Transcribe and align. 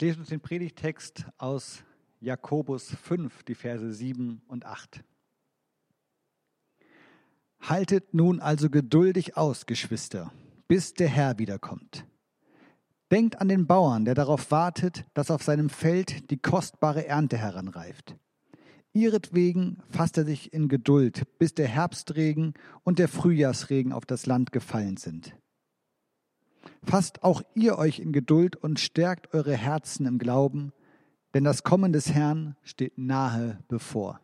Ich 0.00 0.02
lese 0.06 0.20
uns 0.20 0.30
den 0.30 0.40
Predigtext 0.40 1.26
aus 1.36 1.84
Jakobus 2.20 2.96
5, 3.02 3.42
die 3.42 3.54
Verse 3.54 3.92
7 3.92 4.40
und 4.48 4.64
8. 4.64 5.04
Haltet 7.60 8.14
nun 8.14 8.40
also 8.40 8.70
geduldig 8.70 9.36
aus, 9.36 9.66
Geschwister, 9.66 10.32
bis 10.68 10.94
der 10.94 11.08
Herr 11.08 11.38
wiederkommt. 11.38 12.06
Denkt 13.10 13.42
an 13.42 13.48
den 13.48 13.66
Bauern, 13.66 14.06
der 14.06 14.14
darauf 14.14 14.50
wartet, 14.50 15.04
dass 15.12 15.30
auf 15.30 15.42
seinem 15.42 15.68
Feld 15.68 16.30
die 16.30 16.38
kostbare 16.38 17.06
Ernte 17.06 17.36
heranreift. 17.36 18.16
Ihretwegen 18.94 19.82
fasst 19.90 20.16
er 20.16 20.24
sich 20.24 20.54
in 20.54 20.68
Geduld, 20.68 21.24
bis 21.38 21.52
der 21.52 21.68
Herbstregen 21.68 22.54
und 22.84 22.98
der 22.98 23.08
Frühjahrsregen 23.08 23.92
auf 23.92 24.06
das 24.06 24.24
Land 24.24 24.50
gefallen 24.50 24.96
sind. 24.96 25.36
Fasst 26.82 27.22
auch 27.22 27.42
ihr 27.54 27.76
euch 27.76 27.98
in 27.98 28.12
Geduld 28.12 28.56
und 28.56 28.80
stärkt 28.80 29.34
eure 29.34 29.56
Herzen 29.56 30.06
im 30.06 30.18
Glauben, 30.18 30.72
denn 31.34 31.44
das 31.44 31.62
Kommen 31.62 31.92
des 31.92 32.12
Herrn 32.12 32.56
steht 32.62 32.96
nahe 32.96 33.62
bevor. 33.68 34.20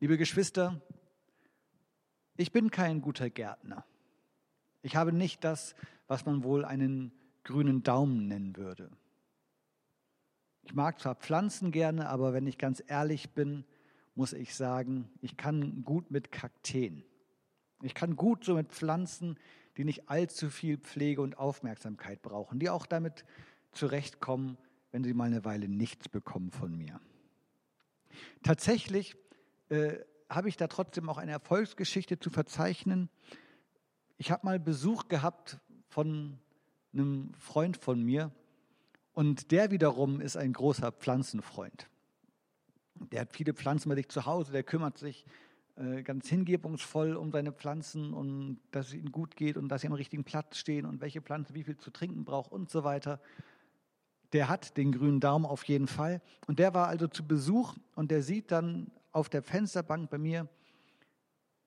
Liebe 0.00 0.18
Geschwister, 0.18 0.82
ich 2.36 2.50
bin 2.50 2.72
kein 2.72 3.00
guter 3.00 3.30
Gärtner. 3.30 3.84
Ich 4.82 4.96
habe 4.96 5.12
nicht 5.12 5.44
das, 5.44 5.76
was 6.08 6.26
man 6.26 6.42
wohl 6.42 6.64
einen 6.64 7.12
grünen 7.44 7.84
Daumen 7.84 8.26
nennen 8.26 8.56
würde. 8.56 8.90
Ich 10.64 10.74
mag 10.74 10.98
zwar 10.98 11.14
Pflanzen 11.14 11.70
gerne, 11.70 12.08
aber 12.08 12.32
wenn 12.32 12.48
ich 12.48 12.58
ganz 12.58 12.82
ehrlich 12.84 13.30
bin, 13.30 13.64
muss 14.14 14.32
ich 14.32 14.54
sagen, 14.54 15.08
ich 15.20 15.36
kann 15.36 15.84
gut 15.84 16.10
mit 16.10 16.32
Kakteen. 16.32 17.04
Ich 17.82 17.94
kann 17.94 18.16
gut 18.16 18.44
so 18.44 18.54
mit 18.54 18.68
Pflanzen, 18.72 19.38
die 19.76 19.84
nicht 19.84 20.08
allzu 20.08 20.50
viel 20.50 20.78
Pflege 20.78 21.22
und 21.22 21.38
Aufmerksamkeit 21.38 22.22
brauchen, 22.22 22.58
die 22.58 22.70
auch 22.70 22.86
damit 22.86 23.24
zurechtkommen, 23.72 24.58
wenn 24.90 25.02
sie 25.02 25.14
mal 25.14 25.24
eine 25.24 25.44
Weile 25.44 25.68
nichts 25.68 26.08
bekommen 26.08 26.50
von 26.50 26.76
mir. 26.76 27.00
Tatsächlich 28.42 29.16
äh, 29.70 29.94
habe 30.28 30.48
ich 30.48 30.56
da 30.56 30.66
trotzdem 30.66 31.08
auch 31.08 31.18
eine 31.18 31.32
Erfolgsgeschichte 31.32 32.18
zu 32.18 32.30
verzeichnen. 32.30 33.08
Ich 34.18 34.30
habe 34.30 34.46
mal 34.46 34.60
Besuch 34.60 35.08
gehabt 35.08 35.58
von 35.88 36.38
einem 36.92 37.32
Freund 37.38 37.76
von 37.78 38.02
mir 38.02 38.30
und 39.12 39.50
der 39.50 39.70
wiederum 39.70 40.20
ist 40.20 40.36
ein 40.36 40.52
großer 40.52 40.92
Pflanzenfreund. 40.92 41.88
Der 43.10 43.22
hat 43.22 43.32
viele 43.32 43.54
Pflanzen 43.54 43.88
bei 43.88 43.94
sich 43.94 44.08
zu 44.08 44.26
Hause, 44.26 44.52
der 44.52 44.62
kümmert 44.62 44.98
sich 44.98 45.24
äh, 45.76 46.02
ganz 46.02 46.28
hingebungsvoll 46.28 47.16
um 47.16 47.32
seine 47.32 47.52
Pflanzen 47.52 48.12
und 48.12 48.60
dass 48.70 48.88
es 48.88 48.94
ihnen 48.94 49.10
gut 49.10 49.36
geht 49.36 49.56
und 49.56 49.68
dass 49.68 49.80
sie 49.80 49.86
am 49.86 49.94
richtigen 49.94 50.24
Platz 50.24 50.58
stehen 50.58 50.84
und 50.84 51.00
welche 51.00 51.22
Pflanze 51.22 51.54
wie 51.54 51.64
viel 51.64 51.78
zu 51.78 51.90
trinken 51.90 52.24
braucht 52.24 52.52
und 52.52 52.70
so 52.70 52.84
weiter. 52.84 53.20
Der 54.32 54.48
hat 54.48 54.76
den 54.76 54.92
grünen 54.92 55.20
Daumen 55.20 55.46
auf 55.46 55.64
jeden 55.64 55.86
Fall. 55.86 56.20
Und 56.46 56.58
der 56.58 56.74
war 56.74 56.88
also 56.88 57.06
zu 57.06 57.26
Besuch 57.26 57.74
und 57.94 58.10
der 58.10 58.22
sieht 58.22 58.50
dann 58.50 58.90
auf 59.12 59.28
der 59.28 59.42
Fensterbank 59.42 60.10
bei 60.10 60.18
mir 60.18 60.48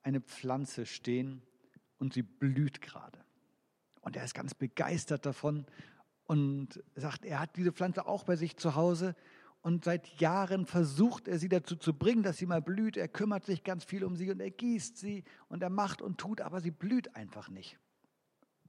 eine 0.03 0.22
Pflanze 0.22 0.86
stehen 0.86 1.41
und 1.97 2.13
sie 2.13 2.23
blüht 2.23 2.81
gerade. 2.81 3.19
Und 4.02 4.16
er 4.16 4.23
ist 4.23 4.36
ganz 4.36 4.53
begeistert 4.53 5.25
davon 5.25 5.66
und 6.25 6.83
sagt, 6.95 7.25
er 7.25 7.39
hat 7.39 7.56
diese 7.56 7.72
Pflanze 7.72 8.06
auch 8.08 8.23
bei 8.23 8.36
sich 8.36 8.58
zu 8.58 8.75
Hause 8.75 9.16
und 9.66 9.83
seit 9.83 10.21
Jahren 10.21 10.67
versucht 10.67 11.27
er 11.27 11.39
sie 11.39 11.49
dazu 11.49 11.75
zu 11.75 11.95
bringen, 11.95 12.21
dass 12.21 12.38
sie 12.38 12.45
mal 12.45 12.61
blüht. 12.61 12.97
Er 12.97 13.08
kümmert 13.08 13.45
sich 13.45 13.63
ganz 13.63 13.83
viel 13.83 14.03
um 14.03 14.16
sie 14.16 14.30
und 14.30 14.39
er 14.39 14.52
gießt 14.52 14.95
sie 14.95 15.23
und 15.49 15.63
er 15.63 15.72
macht 15.72 16.03
und 16.03 16.19
tut, 16.19 16.39
aber 16.39 16.61
sie 16.61 16.69
blüht 16.69 17.16
einfach 17.16 17.49
nicht. 17.49 17.80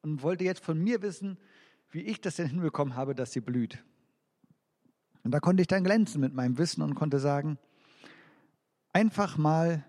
Und 0.01 0.23
wollte 0.23 0.45
jetzt 0.45 0.65
von 0.65 0.83
mir 0.83 1.03
wissen, 1.03 1.37
wie 1.91 2.01
ich 2.01 2.23
das 2.23 2.37
denn 2.37 2.49
hinbekommen 2.49 2.97
habe, 2.97 3.15
dass 3.15 3.31
sie 3.31 3.43
blüht. 3.43 3.85
Und 5.23 5.33
da 5.33 5.41
konnte 5.41 5.61
ich 5.61 5.67
dann 5.67 5.85
glänzen 5.85 6.19
mit 6.19 6.33
meinem 6.33 6.57
Wissen 6.57 6.81
und 6.81 6.95
konnte 6.95 7.19
sagen, 7.19 7.59
einfach 8.95 9.37
mal 9.37 9.85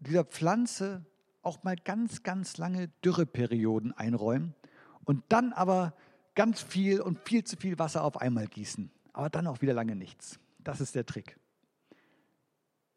dieser 0.00 0.24
Pflanze 0.24 1.06
auch 1.42 1.62
mal 1.62 1.76
ganz, 1.76 2.24
ganz 2.24 2.56
lange 2.56 2.88
Dürreperioden 3.04 3.92
einräumen 3.92 4.56
und 5.04 5.22
dann 5.28 5.52
aber 5.52 5.94
ganz 6.38 6.62
viel 6.62 7.00
und 7.00 7.18
viel 7.26 7.42
zu 7.42 7.56
viel 7.56 7.80
Wasser 7.80 8.04
auf 8.04 8.20
einmal 8.20 8.46
gießen. 8.46 8.92
Aber 9.12 9.28
dann 9.28 9.48
auch 9.48 9.60
wieder 9.60 9.74
lange 9.74 9.96
nichts. 9.96 10.38
Das 10.60 10.80
ist 10.80 10.94
der 10.94 11.04
Trick. 11.04 11.36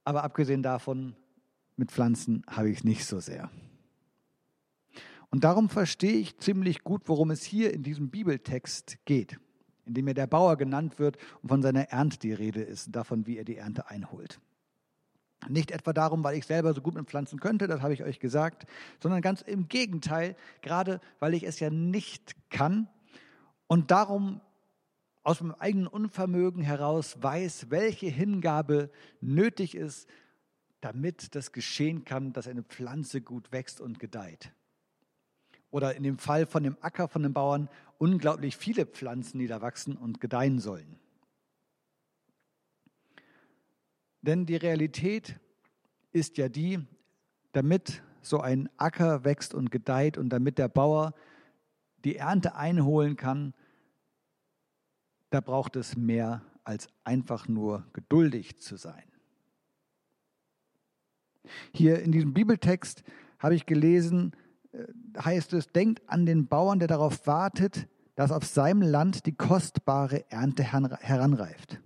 Aber 0.04 0.24
abgesehen 0.24 0.62
davon, 0.62 1.16
mit 1.76 1.92
Pflanzen 1.92 2.44
habe 2.48 2.70
ich 2.70 2.78
es 2.78 2.84
nicht 2.84 3.04
so 3.04 3.20
sehr. 3.20 3.50
Und 5.32 5.44
darum 5.44 5.70
verstehe 5.70 6.20
ich 6.20 6.38
ziemlich 6.38 6.84
gut, 6.84 7.02
worum 7.06 7.32
es 7.32 7.44
hier 7.44 7.74
in 7.74 7.82
diesem 7.82 8.12
Bibeltext 8.12 9.00
geht 9.06 9.40
in 9.88 9.96
dem 9.96 10.08
ja 10.08 10.14
der 10.14 10.28
Bauer 10.28 10.58
genannt 10.58 11.00
wird 11.00 11.18
und 11.42 11.50
von 11.50 11.62
seiner 11.62 11.90
Ernte 11.90 12.20
die 12.20 12.34
Rede 12.34 12.62
ist, 12.62 12.96
davon, 12.96 13.26
wie 13.26 13.38
er 13.38 13.44
die 13.44 13.58
Ernte 13.58 13.90
einholt. 13.90 14.40
Nicht 15.50 15.72
etwa 15.72 15.92
darum, 15.92 16.24
weil 16.24 16.38
ich 16.38 16.46
selber 16.46 16.74
so 16.74 16.82
gut 16.82 16.94
mit 16.94 17.08
Pflanzen 17.08 17.40
könnte, 17.40 17.68
das 17.68 17.82
habe 17.82 17.94
ich 17.94 18.04
euch 18.04 18.20
gesagt, 18.20 18.68
sondern 19.02 19.22
ganz 19.22 19.42
im 19.42 19.68
Gegenteil, 19.68 20.36
gerade 20.62 21.02
weil 21.20 21.34
ich 21.34 21.44
es 21.44 21.60
ja 21.60 21.72
nicht 21.72 22.36
kann 22.52 22.88
und 23.72 23.90
darum 23.90 24.42
aus 25.24 25.40
meinem 25.40 25.56
eigenen 25.58 25.88
Unvermögen 25.88 26.62
heraus 26.62 27.24
weiß, 27.24 27.68
welche 27.70 28.08
Hingabe 28.08 28.92
nötig 29.22 29.76
ist, 29.76 30.10
damit 30.82 31.36
das 31.36 31.54
geschehen 31.54 32.04
kann, 32.04 32.34
dass 32.34 32.50
eine 32.50 32.64
Pflanze 32.64 33.22
gut 33.22 33.54
wächst 33.54 33.80
und 33.80 33.98
gedeiht. 33.98 34.52
Oder 35.70 35.96
in 35.96 36.04
dem 36.04 36.18
Fall 36.18 36.48
von 36.48 36.64
dem 36.64 36.76
Acker 36.82 37.08
von 37.08 37.24
den 37.24 37.32
Bauern 37.32 37.70
unglaublich 37.98 38.58
viele 38.58 38.86
Pflanzen, 38.86 39.40
die 39.40 39.48
da 39.48 39.62
wachsen 39.62 39.96
und 39.96 40.20
gedeihen 40.20 40.60
sollen. 40.60 41.00
Denn 44.22 44.46
die 44.46 44.58
Realität 44.58 45.40
ist 46.12 46.38
ja 46.38 46.50
die, 46.50 46.86
damit 47.54 48.04
so 48.22 48.42
ein 48.42 48.70
Acker 48.76 49.24
wächst 49.24 49.54
und 49.54 49.72
gedeiht 49.72 50.18
und 50.18 50.28
damit 50.28 50.58
der 50.58 50.68
Bauer 50.68 51.14
die 52.04 52.18
Ernte 52.18 52.56
einholen 52.56 53.16
kann, 53.16 53.54
da 55.30 55.42
braucht 55.42 55.76
es 55.76 55.96
mehr 55.96 56.42
als 56.64 56.88
einfach 57.04 57.48
nur 57.48 57.86
geduldig 57.94 58.60
zu 58.60 58.76
sein. 58.76 59.04
Hier 61.74 62.02
in 62.02 62.12
diesem 62.12 62.34
Bibeltext 62.34 63.04
habe 63.40 63.56
ich 63.56 63.66
gelesen, 63.66 64.36
äh, 64.72 64.86
heißt 65.20 65.54
es, 65.54 65.68
denkt 65.68 66.08
an 66.08 66.26
den 66.26 66.48
Bauern, 66.48 66.80
der 66.80 66.88
darauf 66.88 67.26
wartet, 67.26 67.88
dass 68.16 68.32
auf 68.32 68.46
seinem 68.46 68.82
Land 68.82 69.26
die 69.26 69.34
kostbare 69.34 70.30
Ernte 70.30 70.64
heranreift. 70.64 71.82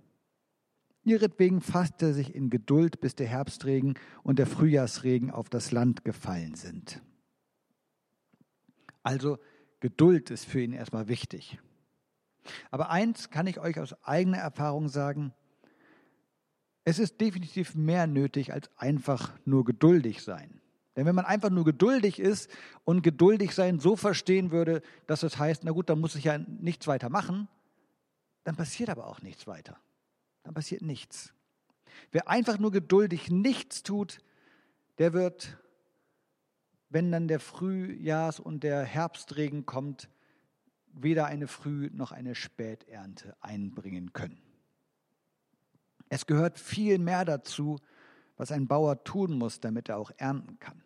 Ihretwegen 1.04 1.60
fasst 1.60 2.02
er 2.02 2.12
sich 2.12 2.34
in 2.34 2.50
Geduld, 2.50 3.00
bis 3.00 3.14
der 3.14 3.28
Herbstregen 3.28 3.94
und 4.24 4.40
der 4.40 4.46
Frühjahrsregen 4.46 5.30
auf 5.30 5.48
das 5.48 5.70
Land 5.70 6.04
gefallen 6.04 6.56
sind. 6.56 7.00
Also 9.04 9.38
Geduld 9.80 10.30
ist 10.30 10.46
für 10.46 10.60
ihn 10.60 10.72
erstmal 10.72 11.08
wichtig. 11.08 11.58
Aber 12.70 12.90
eins 12.90 13.30
kann 13.30 13.46
ich 13.46 13.58
euch 13.58 13.78
aus 13.78 13.94
eigener 14.04 14.38
Erfahrung 14.38 14.88
sagen, 14.88 15.32
es 16.84 16.98
ist 16.98 17.20
definitiv 17.20 17.74
mehr 17.74 18.06
nötig 18.06 18.52
als 18.52 18.70
einfach 18.76 19.32
nur 19.44 19.64
geduldig 19.64 20.22
sein. 20.22 20.60
Denn 20.94 21.04
wenn 21.04 21.14
man 21.14 21.26
einfach 21.26 21.50
nur 21.50 21.64
geduldig 21.64 22.18
ist 22.18 22.48
und 22.84 23.02
geduldig 23.02 23.54
sein 23.54 23.80
so 23.80 23.96
verstehen 23.96 24.50
würde, 24.50 24.82
dass 25.06 25.22
es 25.22 25.38
heißt, 25.38 25.64
na 25.64 25.72
gut, 25.72 25.90
dann 25.90 26.00
muss 26.00 26.14
ich 26.14 26.24
ja 26.24 26.38
nichts 26.38 26.86
weiter 26.86 27.10
machen, 27.10 27.48
dann 28.44 28.56
passiert 28.56 28.88
aber 28.88 29.06
auch 29.06 29.20
nichts 29.20 29.46
weiter. 29.46 29.76
Dann 30.44 30.54
passiert 30.54 30.82
nichts. 30.82 31.34
Wer 32.12 32.28
einfach 32.28 32.58
nur 32.58 32.70
geduldig 32.70 33.30
nichts 33.30 33.82
tut, 33.82 34.18
der 34.98 35.12
wird, 35.12 35.58
wenn 36.88 37.10
dann 37.10 37.28
der 37.28 37.40
Frühjahrs- 37.40 38.40
und 38.40 38.62
der 38.62 38.84
Herbstregen 38.84 39.66
kommt, 39.66 40.08
weder 40.92 41.26
eine 41.26 41.46
Früh- 41.46 41.90
noch 41.92 42.12
eine 42.12 42.34
Späternte 42.34 43.36
einbringen 43.40 44.12
können. 44.12 44.40
Es 46.08 46.26
gehört 46.26 46.58
viel 46.58 46.98
mehr 46.98 47.24
dazu, 47.24 47.78
was 48.36 48.52
ein 48.52 48.68
Bauer 48.68 49.02
tun 49.04 49.36
muss, 49.36 49.60
damit 49.60 49.88
er 49.88 49.98
auch 49.98 50.10
ernten 50.16 50.58
kann. 50.58 50.82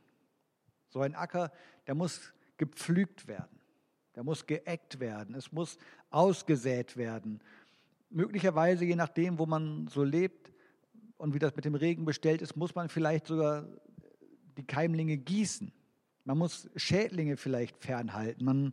So 0.89 1.01
ein 1.01 1.15
Acker, 1.15 1.53
der 1.87 1.95
muss 1.95 2.33
gepflügt 2.57 3.29
werden, 3.29 3.61
der 4.15 4.25
muss 4.25 4.47
geeckt 4.47 4.99
werden, 5.01 5.35
es 5.35 5.53
muss 5.53 5.79
ausgesät 6.11 6.97
werden. 6.97 7.41
Möglicherweise, 8.09 8.85
je 8.85 8.97
nachdem, 8.97 9.39
wo 9.39 9.47
man 9.47 9.87
so 9.89 10.03
lebt 10.03 10.53
und 11.17 11.35
wie 11.35 11.39
das 11.39 11.55
mit 11.55 11.65
dem 11.65 11.75
Regen 11.75 12.05
bestellt 12.05 12.43
ist, 12.43 12.57
muss 12.57 12.75
man 12.75 12.89
vielleicht 12.89 13.27
sogar 13.27 13.69
die 14.57 14.67
Keimlinge 14.67 15.17
gießen. 15.17 15.73
Man 16.25 16.39
muss 16.39 16.69
Schädlinge 16.77 17.37
vielleicht 17.37 17.77
fernhalten. 17.79 18.45
Man 18.45 18.73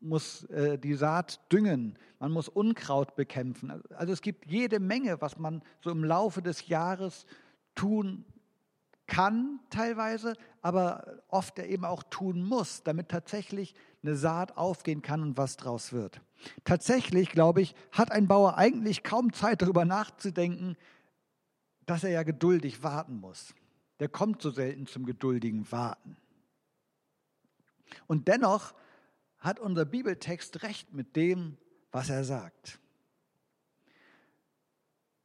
muss 0.00 0.44
äh, 0.44 0.78
die 0.78 0.94
Saat 0.94 1.40
düngen. 1.52 1.98
Man 2.18 2.32
muss 2.32 2.48
Unkraut 2.48 3.14
bekämpfen. 3.14 3.82
Also 3.94 4.12
es 4.12 4.20
gibt 4.20 4.46
jede 4.46 4.80
Menge, 4.80 5.20
was 5.20 5.38
man 5.38 5.62
so 5.80 5.90
im 5.90 6.04
Laufe 6.04 6.42
des 6.42 6.68
Jahres 6.68 7.26
tun 7.74 8.24
kann 9.06 9.60
teilweise, 9.68 10.34
aber 10.62 11.22
oft 11.28 11.58
eben 11.58 11.84
auch 11.84 12.02
tun 12.04 12.42
muss, 12.42 12.82
damit 12.82 13.08
tatsächlich 13.10 13.74
eine 14.02 14.16
Saat 14.16 14.56
aufgehen 14.56 15.02
kann 15.02 15.22
und 15.22 15.36
was 15.36 15.56
draus 15.56 15.92
wird. 15.92 16.20
Tatsächlich, 16.64 17.28
glaube 17.28 17.60
ich, 17.60 17.74
hat 17.90 18.10
ein 18.10 18.26
Bauer 18.26 18.56
eigentlich 18.56 19.02
kaum 19.02 19.32
Zeit 19.32 19.60
darüber 19.60 19.84
nachzudenken, 19.84 20.76
dass 21.84 22.04
er 22.04 22.10
ja 22.10 22.22
geduldig 22.22 22.82
warten 22.82 23.20
muss. 23.20 23.54
Der 24.00 24.08
kommt 24.08 24.40
so 24.40 24.50
selten 24.50 24.86
zum 24.86 25.04
geduldigen 25.04 25.70
Warten. 25.70 26.16
Und 28.06 28.28
dennoch 28.28 28.74
hat 29.38 29.60
unser 29.60 29.84
Bibeltext 29.84 30.62
recht 30.62 30.92
mit 30.92 31.16
dem, 31.16 31.56
was 31.90 32.10
er 32.10 32.24
sagt. 32.24 32.78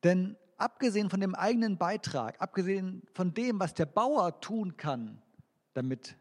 Denn 0.04 0.38
abgesehen 0.58 1.10
von 1.10 1.20
dem 1.20 1.36
eigenen 1.36 1.78
Beitrag, 1.78 2.42
abgesehen 2.42 3.04
von 3.14 3.34
dem, 3.34 3.60
was 3.60 3.74
der 3.74 3.86
Bauer 3.86 4.42
tun 4.42 4.78
kann, 4.78 5.22
damit 5.74 6.18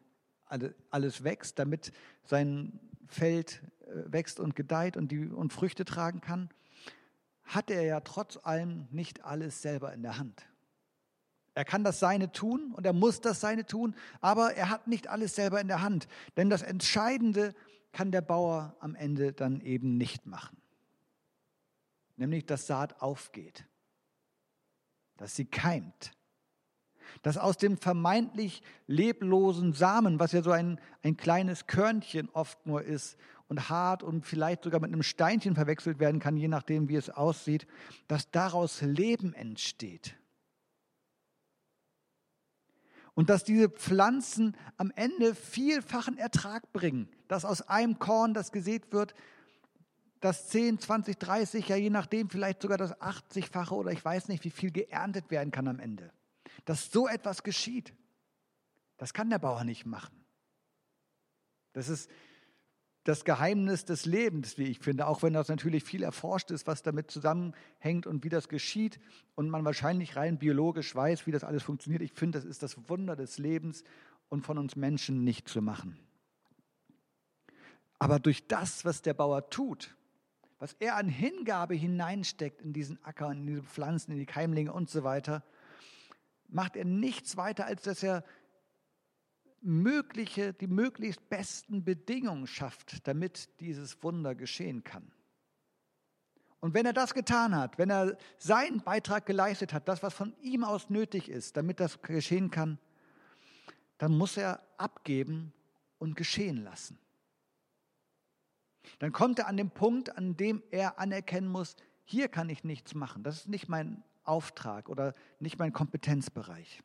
alles 0.90 1.24
wächst, 1.24 1.58
damit 1.58 1.92
sein 2.22 2.78
Feld 3.08 3.62
äh, 3.86 4.12
wächst 4.12 4.38
und 4.38 4.54
gedeiht 4.54 4.96
und, 4.96 5.10
die, 5.10 5.26
und 5.26 5.52
Früchte 5.52 5.84
tragen 5.84 6.20
kann, 6.20 6.50
hat 7.44 7.70
er 7.70 7.82
ja 7.82 8.00
trotz 8.00 8.38
allem 8.42 8.86
nicht 8.90 9.24
alles 9.24 9.62
selber 9.62 9.92
in 9.92 10.02
der 10.02 10.18
Hand. 10.18 10.46
Er 11.56 11.64
kann 11.64 11.84
das 11.84 11.98
Seine 12.00 12.30
tun 12.32 12.74
und 12.74 12.84
er 12.84 12.92
muss 12.92 13.22
das 13.22 13.40
Seine 13.40 13.64
tun, 13.64 13.96
aber 14.20 14.52
er 14.52 14.68
hat 14.68 14.88
nicht 14.88 15.08
alles 15.08 15.34
selber 15.34 15.58
in 15.58 15.68
der 15.68 15.80
Hand. 15.80 16.06
Denn 16.36 16.50
das 16.50 16.60
Entscheidende 16.60 17.54
kann 17.92 18.12
der 18.12 18.20
Bauer 18.20 18.76
am 18.80 18.94
Ende 18.94 19.32
dann 19.32 19.62
eben 19.62 19.96
nicht 19.96 20.26
machen. 20.26 20.58
Nämlich, 22.16 22.44
dass 22.44 22.66
Saat 22.66 23.00
aufgeht, 23.00 23.64
dass 25.16 25.34
sie 25.34 25.46
keimt, 25.46 26.12
dass 27.22 27.38
aus 27.38 27.56
dem 27.56 27.78
vermeintlich 27.78 28.60
leblosen 28.86 29.72
Samen, 29.72 30.20
was 30.20 30.32
ja 30.32 30.42
so 30.42 30.50
ein, 30.50 30.78
ein 31.02 31.16
kleines 31.16 31.66
Körnchen 31.66 32.28
oft 32.34 32.66
nur 32.66 32.82
ist 32.82 33.16
und 33.48 33.70
hart 33.70 34.02
und 34.02 34.26
vielleicht 34.26 34.64
sogar 34.64 34.80
mit 34.80 34.92
einem 34.92 35.02
Steinchen 35.02 35.54
verwechselt 35.54 36.00
werden 36.00 36.20
kann, 36.20 36.36
je 36.36 36.48
nachdem, 36.48 36.90
wie 36.90 36.96
es 36.96 37.08
aussieht, 37.08 37.66
dass 38.08 38.30
daraus 38.30 38.82
Leben 38.82 39.32
entsteht. 39.32 40.18
Und 43.16 43.30
dass 43.30 43.44
diese 43.44 43.70
Pflanzen 43.70 44.54
am 44.76 44.92
Ende 44.94 45.34
vielfachen 45.34 46.18
Ertrag 46.18 46.70
bringen, 46.74 47.08
dass 47.28 47.46
aus 47.46 47.62
einem 47.62 47.98
Korn, 47.98 48.34
das 48.34 48.52
gesät 48.52 48.92
wird, 48.92 49.14
das 50.20 50.48
10, 50.48 50.78
20, 50.78 51.18
30, 51.18 51.66
ja 51.66 51.76
je 51.76 51.88
nachdem 51.88 52.28
vielleicht 52.28 52.60
sogar 52.60 52.76
das 52.76 52.94
80-fache 53.00 53.72
oder 53.72 53.90
ich 53.90 54.04
weiß 54.04 54.28
nicht, 54.28 54.44
wie 54.44 54.50
viel 54.50 54.70
geerntet 54.70 55.30
werden 55.30 55.50
kann 55.50 55.66
am 55.66 55.80
Ende. 55.80 56.12
Dass 56.66 56.90
so 56.92 57.08
etwas 57.08 57.42
geschieht, 57.42 57.94
das 58.98 59.14
kann 59.14 59.30
der 59.30 59.38
Bauer 59.38 59.64
nicht 59.64 59.86
machen. 59.86 60.22
Das 61.72 61.88
ist 61.88 62.10
das 63.08 63.24
Geheimnis 63.24 63.84
des 63.84 64.04
Lebens, 64.04 64.58
wie 64.58 64.64
ich 64.64 64.80
finde, 64.80 65.06
auch 65.06 65.22
wenn 65.22 65.32
das 65.32 65.48
natürlich 65.48 65.84
viel 65.84 66.02
erforscht 66.02 66.50
ist, 66.50 66.66
was 66.66 66.82
damit 66.82 67.10
zusammenhängt 67.10 68.06
und 68.06 68.24
wie 68.24 68.28
das 68.28 68.48
geschieht 68.48 68.98
und 69.36 69.48
man 69.48 69.64
wahrscheinlich 69.64 70.16
rein 70.16 70.38
biologisch 70.38 70.94
weiß, 70.94 71.26
wie 71.26 71.30
das 71.30 71.44
alles 71.44 71.62
funktioniert. 71.62 72.02
Ich 72.02 72.12
finde, 72.12 72.38
das 72.38 72.44
ist 72.44 72.62
das 72.62 72.88
Wunder 72.88 73.14
des 73.14 73.38
Lebens 73.38 73.84
und 74.28 74.42
von 74.42 74.58
uns 74.58 74.74
Menschen 74.74 75.22
nicht 75.22 75.48
zu 75.48 75.62
machen. 75.62 75.96
Aber 77.98 78.18
durch 78.18 78.48
das, 78.48 78.84
was 78.84 79.02
der 79.02 79.14
Bauer 79.14 79.50
tut, 79.50 79.94
was 80.58 80.74
er 80.80 80.96
an 80.96 81.08
Hingabe 81.08 81.74
hineinsteckt 81.74 82.60
in 82.60 82.72
diesen 82.72 83.02
Acker, 83.04 83.30
in 83.30 83.46
diese 83.46 83.62
Pflanzen, 83.62 84.12
in 84.12 84.18
die 84.18 84.26
Keimlinge 84.26 84.72
und 84.72 84.90
so 84.90 85.04
weiter, 85.04 85.44
macht 86.48 86.76
er 86.76 86.84
nichts 86.84 87.36
weiter, 87.36 87.66
als 87.66 87.82
dass 87.82 88.02
er 88.02 88.24
mögliche, 89.66 90.52
die 90.52 90.68
möglichst 90.68 91.28
besten 91.28 91.84
Bedingungen 91.84 92.46
schafft, 92.46 93.06
damit 93.06 93.60
dieses 93.60 94.02
Wunder 94.02 94.34
geschehen 94.34 94.84
kann. 94.84 95.10
Und 96.60 96.72
wenn 96.74 96.86
er 96.86 96.92
das 96.92 97.14
getan 97.14 97.54
hat, 97.54 97.76
wenn 97.78 97.90
er 97.90 98.16
seinen 98.38 98.80
Beitrag 98.80 99.26
geleistet 99.26 99.72
hat, 99.72 99.88
das, 99.88 100.02
was 100.02 100.14
von 100.14 100.34
ihm 100.40 100.64
aus 100.64 100.88
nötig 100.88 101.28
ist, 101.28 101.56
damit 101.56 101.80
das 101.80 102.00
geschehen 102.00 102.50
kann, 102.50 102.78
dann 103.98 104.16
muss 104.16 104.36
er 104.36 104.62
abgeben 104.78 105.52
und 105.98 106.16
geschehen 106.16 106.62
lassen. 106.62 106.98
Dann 108.98 109.12
kommt 109.12 109.38
er 109.38 109.48
an 109.48 109.56
den 109.56 109.70
Punkt, 109.70 110.16
an 110.16 110.36
dem 110.36 110.62
er 110.70 110.98
anerkennen 110.98 111.48
muss, 111.48 111.76
hier 112.04 112.28
kann 112.28 112.48
ich 112.48 112.62
nichts 112.62 112.94
machen. 112.94 113.24
Das 113.24 113.36
ist 113.36 113.48
nicht 113.48 113.68
mein 113.68 114.04
Auftrag 114.22 114.88
oder 114.88 115.12
nicht 115.40 115.58
mein 115.58 115.72
Kompetenzbereich. 115.72 116.82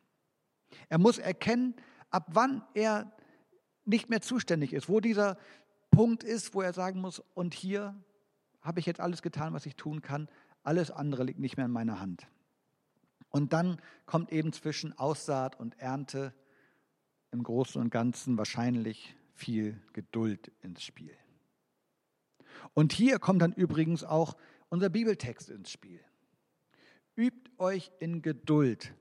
Er 0.90 0.98
muss 0.98 1.20
erkennen, 1.20 1.76
ab 2.12 2.28
wann 2.34 2.64
er 2.74 3.12
nicht 3.86 4.10
mehr 4.10 4.22
zuständig 4.22 4.74
ist, 4.74 4.90
wo 4.90 5.00
dieser 5.00 5.38
Punkt 5.90 6.24
ist, 6.24 6.54
wo 6.54 6.62
er 6.62 6.74
sagen 6.74 7.02
muss, 7.02 7.22
und 7.34 7.54
hier 7.54 7.96
habe 8.62 8.80
ich 8.80 8.86
jetzt 8.86 9.00
alles 9.00 9.22
getan, 9.22 9.54
was 9.54 9.66
ich 9.66 9.76
tun 9.76 10.02
kann, 10.02 10.30
alles 10.64 10.92
andere 10.92 11.24
liegt 11.24 11.40
nicht 11.40 11.58
mehr 11.58 11.66
in 11.66 11.72
meiner 11.72 12.00
Hand. 12.00 12.28
Und 13.30 13.54
dann 13.54 13.82
kommt 14.06 14.32
eben 14.32 14.54
zwischen 14.54 14.98
Aussaat 14.98 15.60
und 15.60 15.80
Ernte 15.80 16.34
im 17.32 17.44
Großen 17.44 17.82
und 17.82 17.90
Ganzen 17.90 18.38
wahrscheinlich 18.38 19.16
viel 19.34 19.82
Geduld 19.94 20.52
ins 20.62 20.84
Spiel. 20.84 21.16
Und 22.74 22.94
hier 22.94 23.20
kommt 23.20 23.42
dann 23.42 23.54
übrigens 23.54 24.04
auch 24.04 24.36
unser 24.70 24.90
Bibeltext 24.90 25.50
ins 25.50 25.72
Spiel. 25.72 26.02
Übt 27.16 27.52
euch 27.58 27.92
in 28.00 28.22
Geduld 28.22 28.94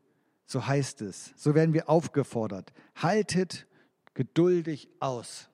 so 0.51 0.67
heißt 0.67 1.03
es, 1.03 1.33
so 1.37 1.55
werden 1.55 1.75
wir 1.75 1.89
aufgefordert. 1.89 2.73
Haltet 2.97 3.69
geduldig 4.15 4.89
aus. 4.99 5.49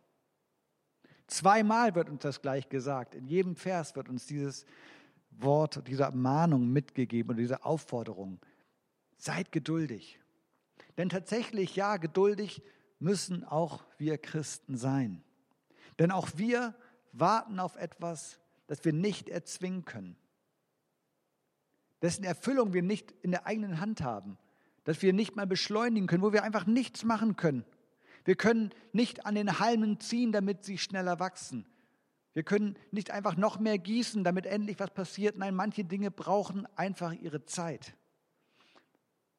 Zweimal 1.26 1.94
wird 1.94 2.08
uns 2.08 2.22
das 2.22 2.40
gleich 2.40 2.70
gesagt. 2.70 3.14
In 3.14 3.26
jedem 3.26 3.56
Vers 3.56 3.94
wird 3.94 4.08
uns 4.08 4.24
dieses 4.24 4.64
Wort, 5.32 5.86
diese 5.86 6.10
Mahnung 6.12 6.72
mitgegeben 6.72 7.32
und 7.32 7.36
diese 7.36 7.62
Aufforderung. 7.62 8.40
Seid 9.18 9.52
geduldig. 9.52 10.18
Denn 10.96 11.10
tatsächlich, 11.10 11.76
ja, 11.76 11.98
geduldig 11.98 12.62
müssen 12.98 13.44
auch 13.44 13.84
wir 13.98 14.16
Christen 14.16 14.78
sein. 14.78 15.22
Denn 15.98 16.10
auch 16.10 16.30
wir 16.36 16.74
warten 17.12 17.60
auf 17.60 17.76
etwas, 17.76 18.40
das 18.66 18.82
wir 18.82 18.94
nicht 18.94 19.28
erzwingen 19.28 19.84
können, 19.84 20.16
dessen 22.00 22.24
Erfüllung 22.24 22.72
wir 22.72 22.82
nicht 22.82 23.12
in 23.20 23.32
der 23.32 23.46
eigenen 23.46 23.78
Hand 23.78 24.00
haben 24.00 24.38
dass 24.86 25.02
wir 25.02 25.12
nicht 25.12 25.34
mal 25.34 25.48
beschleunigen 25.48 26.06
können, 26.06 26.22
wo 26.22 26.32
wir 26.32 26.44
einfach 26.44 26.64
nichts 26.64 27.02
machen 27.04 27.34
können. 27.34 27.64
Wir 28.24 28.36
können 28.36 28.70
nicht 28.92 29.26
an 29.26 29.34
den 29.34 29.58
Halmen 29.58 29.98
ziehen, 29.98 30.30
damit 30.30 30.64
sie 30.64 30.78
schneller 30.78 31.18
wachsen. 31.18 31.66
Wir 32.34 32.44
können 32.44 32.76
nicht 32.92 33.10
einfach 33.10 33.36
noch 33.36 33.58
mehr 33.58 33.78
gießen, 33.78 34.22
damit 34.22 34.46
endlich 34.46 34.78
was 34.78 34.90
passiert. 34.90 35.36
Nein, 35.38 35.56
manche 35.56 35.84
Dinge 35.84 36.12
brauchen 36.12 36.66
einfach 36.76 37.12
ihre 37.12 37.44
Zeit. 37.44 37.94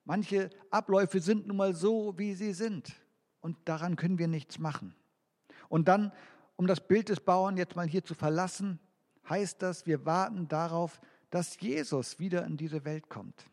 Manche 0.03 0.49
Abläufe 0.69 1.21
sind 1.21 1.47
nun 1.47 1.55
mal 1.57 1.73
so, 1.73 2.17
wie 2.17 2.33
sie 2.33 2.51
sind. 2.51 2.93
Und 3.39 3.57
daran 3.63 3.95
können 3.95 4.19
wir 4.19 4.27
nichts 4.27 4.59
machen. 4.59 4.95
Und 5.69 5.87
dann, 5.87 6.11
um 6.57 6.67
das 6.67 6.85
Bild 6.85 7.07
des 7.07 7.21
Bauern 7.21 7.55
jetzt 7.55 7.77
mal 7.77 7.87
hier 7.87 8.03
zu 8.03 8.15
verlassen, 8.15 8.79
heißt 9.29 9.61
das, 9.61 9.85
wir 9.85 10.05
warten 10.05 10.49
darauf, 10.49 10.99
dass 11.29 11.57
Jesus 11.61 12.19
wieder 12.19 12.45
in 12.45 12.57
diese 12.57 12.83
Welt 12.83 13.07
kommt. 13.07 13.45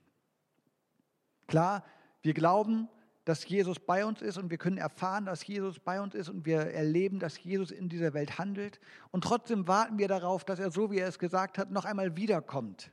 Klar, 1.46 1.84
wir 2.22 2.34
glauben, 2.34 2.88
dass 3.24 3.48
Jesus 3.48 3.80
bei 3.80 4.04
uns 4.04 4.20
ist 4.20 4.36
und 4.36 4.50
wir 4.50 4.58
können 4.58 4.76
erfahren, 4.76 5.24
dass 5.24 5.46
Jesus 5.46 5.78
bei 5.78 6.00
uns 6.00 6.14
ist 6.14 6.28
und 6.28 6.44
wir 6.44 6.58
erleben, 6.58 7.18
dass 7.18 7.42
Jesus 7.42 7.70
in 7.70 7.88
dieser 7.88 8.12
Welt 8.12 8.38
handelt. 8.38 8.80
Und 9.10 9.24
trotzdem 9.24 9.66
warten 9.66 9.98
wir 9.98 10.08
darauf, 10.08 10.44
dass 10.44 10.58
er, 10.58 10.70
so 10.70 10.90
wie 10.90 10.98
er 10.98 11.08
es 11.08 11.18
gesagt 11.18 11.56
hat, 11.56 11.70
noch 11.70 11.86
einmal 11.86 12.16
wiederkommt. 12.16 12.90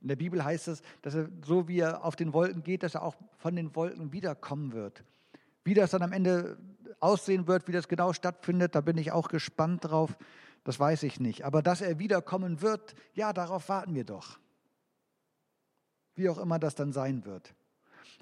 In 0.00 0.06
der 0.06 0.16
Bibel 0.16 0.44
heißt 0.44 0.68
es, 0.68 0.82
dass 1.02 1.14
er, 1.14 1.28
so 1.44 1.66
wie 1.66 1.80
er 1.80 2.04
auf 2.04 2.14
den 2.14 2.32
Wolken 2.32 2.62
geht, 2.62 2.84
dass 2.84 2.94
er 2.94 3.02
auch 3.02 3.16
von 3.36 3.56
den 3.56 3.74
Wolken 3.74 4.12
wiederkommen 4.12 4.72
wird. 4.72 5.02
Wie 5.64 5.74
das 5.74 5.90
dann 5.90 6.02
am 6.02 6.12
Ende 6.12 6.56
aussehen 7.00 7.48
wird, 7.48 7.66
wie 7.66 7.72
das 7.72 7.88
genau 7.88 8.12
stattfindet, 8.12 8.76
da 8.76 8.80
bin 8.80 8.96
ich 8.96 9.10
auch 9.10 9.28
gespannt 9.28 9.84
drauf. 9.84 10.16
Das 10.62 10.78
weiß 10.78 11.02
ich 11.02 11.18
nicht. 11.18 11.44
Aber 11.44 11.62
dass 11.62 11.80
er 11.80 11.98
wiederkommen 11.98 12.62
wird, 12.62 12.94
ja, 13.14 13.32
darauf 13.32 13.68
warten 13.68 13.94
wir 13.94 14.04
doch. 14.04 14.38
Wie 16.14 16.28
auch 16.28 16.38
immer 16.38 16.60
das 16.60 16.76
dann 16.76 16.92
sein 16.92 17.24
wird. 17.24 17.54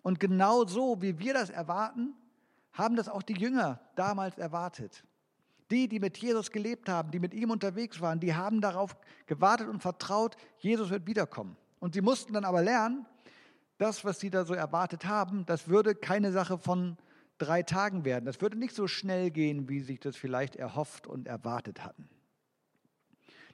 Und 0.06 0.20
genau 0.20 0.64
so, 0.64 1.02
wie 1.02 1.18
wir 1.18 1.34
das 1.34 1.50
erwarten, 1.50 2.14
haben 2.72 2.94
das 2.94 3.08
auch 3.08 3.22
die 3.22 3.32
Jünger 3.32 3.80
damals 3.96 4.38
erwartet. 4.38 5.02
Die, 5.72 5.88
die 5.88 5.98
mit 5.98 6.16
Jesus 6.18 6.52
gelebt 6.52 6.88
haben, 6.88 7.10
die 7.10 7.18
mit 7.18 7.34
ihm 7.34 7.50
unterwegs 7.50 8.00
waren, 8.00 8.20
die 8.20 8.32
haben 8.32 8.60
darauf 8.60 8.96
gewartet 9.26 9.66
und 9.66 9.82
vertraut, 9.82 10.36
Jesus 10.58 10.90
wird 10.90 11.08
wiederkommen. 11.08 11.56
Und 11.80 11.94
sie 11.94 12.02
mussten 12.02 12.34
dann 12.34 12.44
aber 12.44 12.62
lernen, 12.62 13.04
das, 13.78 14.04
was 14.04 14.20
sie 14.20 14.30
da 14.30 14.44
so 14.44 14.54
erwartet 14.54 15.06
haben, 15.06 15.44
das 15.44 15.66
würde 15.66 15.96
keine 15.96 16.30
Sache 16.30 16.56
von 16.56 16.98
drei 17.38 17.64
Tagen 17.64 18.04
werden. 18.04 18.26
Das 18.26 18.40
würde 18.40 18.56
nicht 18.56 18.76
so 18.76 18.86
schnell 18.86 19.32
gehen, 19.32 19.68
wie 19.68 19.80
sich 19.80 19.98
das 19.98 20.14
vielleicht 20.14 20.54
erhofft 20.54 21.08
und 21.08 21.26
erwartet 21.26 21.84
hatten. 21.84 22.08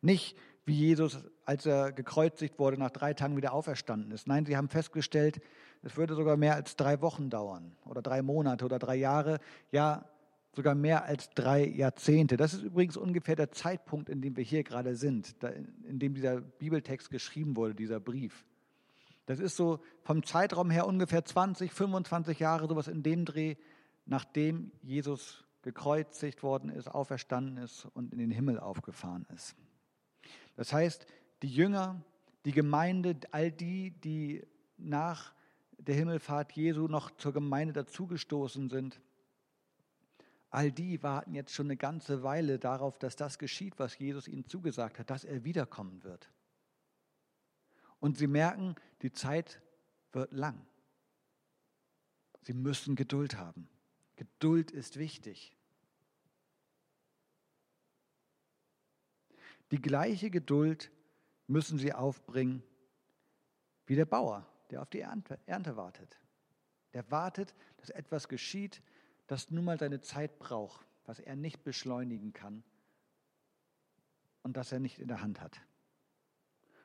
Nicht 0.03 0.37
wie 0.67 0.75
Jesus, 0.75 1.19
als 1.47 1.65
er 1.65 1.93
gekreuzigt 1.93 2.59
wurde, 2.59 2.79
nach 2.79 2.91
drei 2.91 3.15
Tagen 3.15 3.39
wieder 3.39 3.55
auferstanden 3.55 4.13
ist. 4.13 4.27
Nein, 4.27 4.45
sie 4.45 4.57
haben 4.57 4.69
festgestellt, 4.69 5.41
es 5.83 5.97
würde 5.97 6.15
sogar 6.15 6.37
mehr 6.37 6.55
als 6.55 6.77
drei 6.77 7.01
Wochen 7.01 7.29
dauern 7.29 7.77
oder 7.85 8.03
drei 8.03 8.23
Monate 8.23 8.65
oder 8.65 8.79
drei 8.79 8.97
Jahre, 8.97 9.39
ja 9.71 10.05
sogar 10.55 10.75
mehr 10.75 11.05
als 11.05 11.31
drei 11.31 11.67
Jahrzehnte. 11.67 12.37
Das 12.37 12.55
ist 12.55 12.63
übrigens 12.63 12.97
ungefähr 12.97 13.37
der 13.37 13.53
Zeitpunkt, 13.53 14.09
in 14.09 14.21
dem 14.21 14.37
wir 14.37 14.45
hier 14.45 14.63
gerade 14.65 14.97
sind, 14.97 15.35
in 15.85 15.99
dem 15.99 16.15
dieser 16.15 16.41
Bibeltext 16.41 17.11
geschrieben 17.11 17.57
wurde, 17.57 17.75
dieser 17.75 18.01
Brief. 18.01 18.45
Das 19.27 19.39
ist 19.39 19.57
so 19.57 19.81
vom 20.03 20.23
Zeitraum 20.25 20.71
her 20.71 20.87
ungefähr 20.87 21.25
20, 21.25 21.73
25 21.73 22.39
Jahre, 22.39 22.69
sowas 22.69 22.89
in 22.89 23.03
dem 23.03 23.25
Dreh, 23.25 23.57
nachdem 24.05 24.73
Jesus 24.83 25.45
gekreuzigt 25.63 26.43
worden 26.43 26.71
ist, 26.71 26.89
auferstanden 26.89 27.57
ist 27.57 27.87
und 27.95 28.13
in 28.13 28.19
den 28.19 28.31
Himmel 28.31 28.59
aufgefahren 28.59 29.27
ist. 29.35 29.55
Das 30.57 30.73
heißt, 30.73 31.07
die 31.43 31.49
Jünger, 31.49 32.03
die 32.45 32.53
Gemeinde, 32.53 33.17
all 33.31 33.51
die, 33.51 33.93
die 33.93 34.45
nach 34.77 35.33
der 35.87 35.95
Himmelfahrt 35.95 36.53
Jesu 36.53 36.87
noch 36.89 37.11
zur 37.17 37.33
Gemeinde 37.33 37.73
dazugestoßen 37.73 38.69
sind, 38.69 39.01
all 40.51 40.71
die 40.71 41.03
warten 41.03 41.35
jetzt 41.35 41.53
schon 41.53 41.67
eine 41.67 41.77
ganze 41.77 42.23
Weile 42.23 42.59
darauf, 42.59 42.99
dass 42.99 43.17
das 43.17 43.39
geschieht, 43.39 43.79
was 43.79 43.99
Jesus 43.99 44.29
ihnen 44.29 44.47
zugesagt 44.47 44.99
hat, 44.99 45.11
dass 45.11 45.25
er 45.25 45.45
wiederkommen 45.45 46.05
wird. 46.05 46.31
Und 48.01 48.19
sie 48.19 48.27
merken, 48.27 48.75
die 49.03 49.13
Zeit 49.13 49.61
wird 50.13 50.33
lang. 50.33 50.67
Sie 52.43 52.53
müssen 52.53 52.97
Geduld 52.97 53.37
haben. 53.37 53.69
Geduld 54.17 54.71
ist 54.71 54.99
wichtig. 54.99 55.57
Die 59.71 59.81
gleiche 59.81 60.31
Geduld 60.31 60.91
müssen 61.47 61.79
sie 61.79 61.95
aufbringen 61.95 62.63
wie 63.87 63.97
der 63.97 64.05
Bauer, 64.05 64.47
der 64.73 64.83
auf 64.83 64.91
die 64.91 65.01
Ernte, 65.01 65.39
Ernte 65.47 65.77
wartet. 65.77 66.19
Der 66.95 67.11
wartet, 67.11 67.55
dass 67.77 67.91
etwas 67.91 68.29
geschieht, 68.29 68.83
das 69.27 69.51
nun 69.51 69.65
mal 69.65 69.79
seine 69.79 70.01
Zeit 70.01 70.39
braucht, 70.39 70.87
was 71.05 71.21
er 71.21 71.37
nicht 71.37 71.63
beschleunigen 71.63 72.33
kann 72.33 72.65
und 74.43 74.57
das 74.57 74.73
er 74.73 74.81
nicht 74.81 74.99
in 74.99 75.09
der 75.09 75.23
Hand 75.23 75.41
hat. 75.41 75.61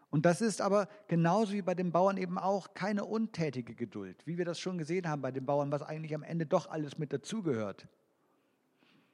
Und 0.10 0.26
das 0.26 0.40
ist 0.40 0.62
aber 0.62 0.88
genauso 1.08 1.54
wie 1.54 1.62
bei 1.62 1.76
den 1.76 1.92
Bauern 1.92 2.18
eben 2.18 2.38
auch 2.38 2.74
keine 2.74 3.04
untätige 3.04 3.76
Geduld, 3.76 4.26
wie 4.26 4.38
wir 4.38 4.46
das 4.46 4.60
schon 4.60 4.78
gesehen 4.78 5.08
haben 5.08 5.22
bei 5.22 5.32
den 5.32 5.46
Bauern, 5.46 5.72
was 5.72 5.82
eigentlich 5.82 6.16
am 6.16 6.24
Ende 6.24 6.46
doch 6.46 6.70
alles 6.70 6.98
mit 6.98 7.12
dazugehört. 7.12 7.88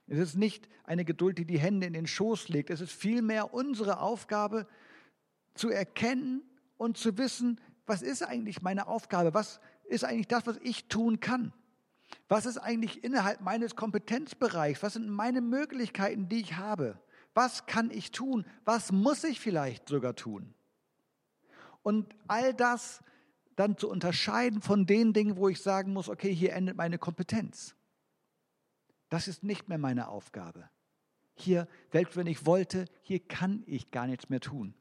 Es 0.08 0.20
ist 0.20 0.36
nicht 0.36 0.68
eine 0.84 1.06
Geduld, 1.06 1.38
die 1.38 1.46
die 1.46 1.58
Hände 1.58 1.88
in 1.88 1.94
den 1.94 2.06
Schoß 2.06 2.50
legt. 2.50 2.70
Es 2.70 2.82
ist 2.82 2.92
vielmehr 2.92 3.54
unsere 3.54 4.00
Aufgabe 4.00 4.68
zu 5.56 5.70
erkennen 5.70 6.44
und 6.78 6.98
zu 6.98 7.18
wissen, 7.18 7.60
was 7.86 8.02
ist 8.02 8.24
eigentlich 8.24 8.62
meine 8.62 8.88
Aufgabe? 8.88 9.34
Was 9.34 9.60
ist 9.86 10.04
eigentlich 10.04 10.28
das, 10.28 10.46
was 10.48 10.58
ich 10.62 10.88
tun 10.88 11.20
kann? 11.20 11.54
Was 12.28 12.46
ist 12.46 12.58
eigentlich 12.58 13.04
innerhalb 13.04 13.42
meines 13.42 13.76
Kompetenzbereichs? 13.76 14.84
Was 14.84 14.94
sind 14.94 15.10
meine 15.10 15.42
Möglichkeiten, 15.42 16.30
die 16.30 16.42
ich 16.42 16.56
habe? 16.56 17.00
Was 17.34 17.66
kann 17.66 17.92
ich 17.92 18.12
tun? 18.12 18.46
Was 18.66 18.92
muss 18.92 19.24
ich 19.24 19.40
vielleicht 19.40 19.90
sogar 19.90 20.16
tun? 20.16 20.54
Und 21.82 22.16
all 22.28 22.54
das 22.54 23.04
dann 23.56 23.78
zu 23.78 23.90
unterscheiden 23.90 24.62
von 24.62 24.86
den 24.86 25.14
Dingen, 25.14 25.38
wo 25.38 25.50
ich 25.50 25.62
sagen 25.62 25.94
muss, 25.94 26.10
okay, 26.10 26.34
hier 26.34 26.54
endet 26.54 26.78
meine 26.78 26.98
Kompetenz. 26.98 27.76
Das 29.10 29.28
ist 29.28 29.44
nicht 29.44 29.70
mehr 29.70 29.78
meine 29.78 30.08
Aufgabe. 30.08 30.70
Hier, 31.36 31.68
selbst 31.92 32.16
wenn 32.16 32.28
ich 32.28 32.46
wollte, 32.46 32.86
hier 33.02 33.20
kann 33.20 33.64
ich 33.66 33.92
gar 33.92 34.08
nichts 34.08 34.30
mehr 34.30 34.40
tun. 34.40 34.74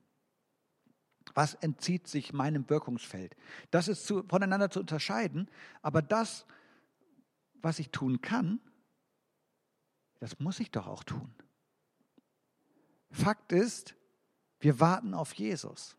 Was 1.34 1.54
entzieht 1.54 2.08
sich 2.08 2.32
meinem 2.32 2.68
Wirkungsfeld? 2.68 3.36
Das 3.70 3.88
ist 3.88 4.06
zu, 4.06 4.22
voneinander 4.28 4.70
zu 4.70 4.80
unterscheiden, 4.80 5.48
aber 5.80 6.02
das, 6.02 6.46
was 7.54 7.78
ich 7.78 7.90
tun 7.90 8.20
kann, 8.20 8.60
das 10.20 10.38
muss 10.38 10.60
ich 10.60 10.70
doch 10.70 10.86
auch 10.86 11.04
tun. 11.04 11.34
Fakt 13.10 13.52
ist, 13.52 13.94
wir 14.60 14.80
warten 14.80 15.14
auf 15.14 15.34
Jesus. 15.34 15.96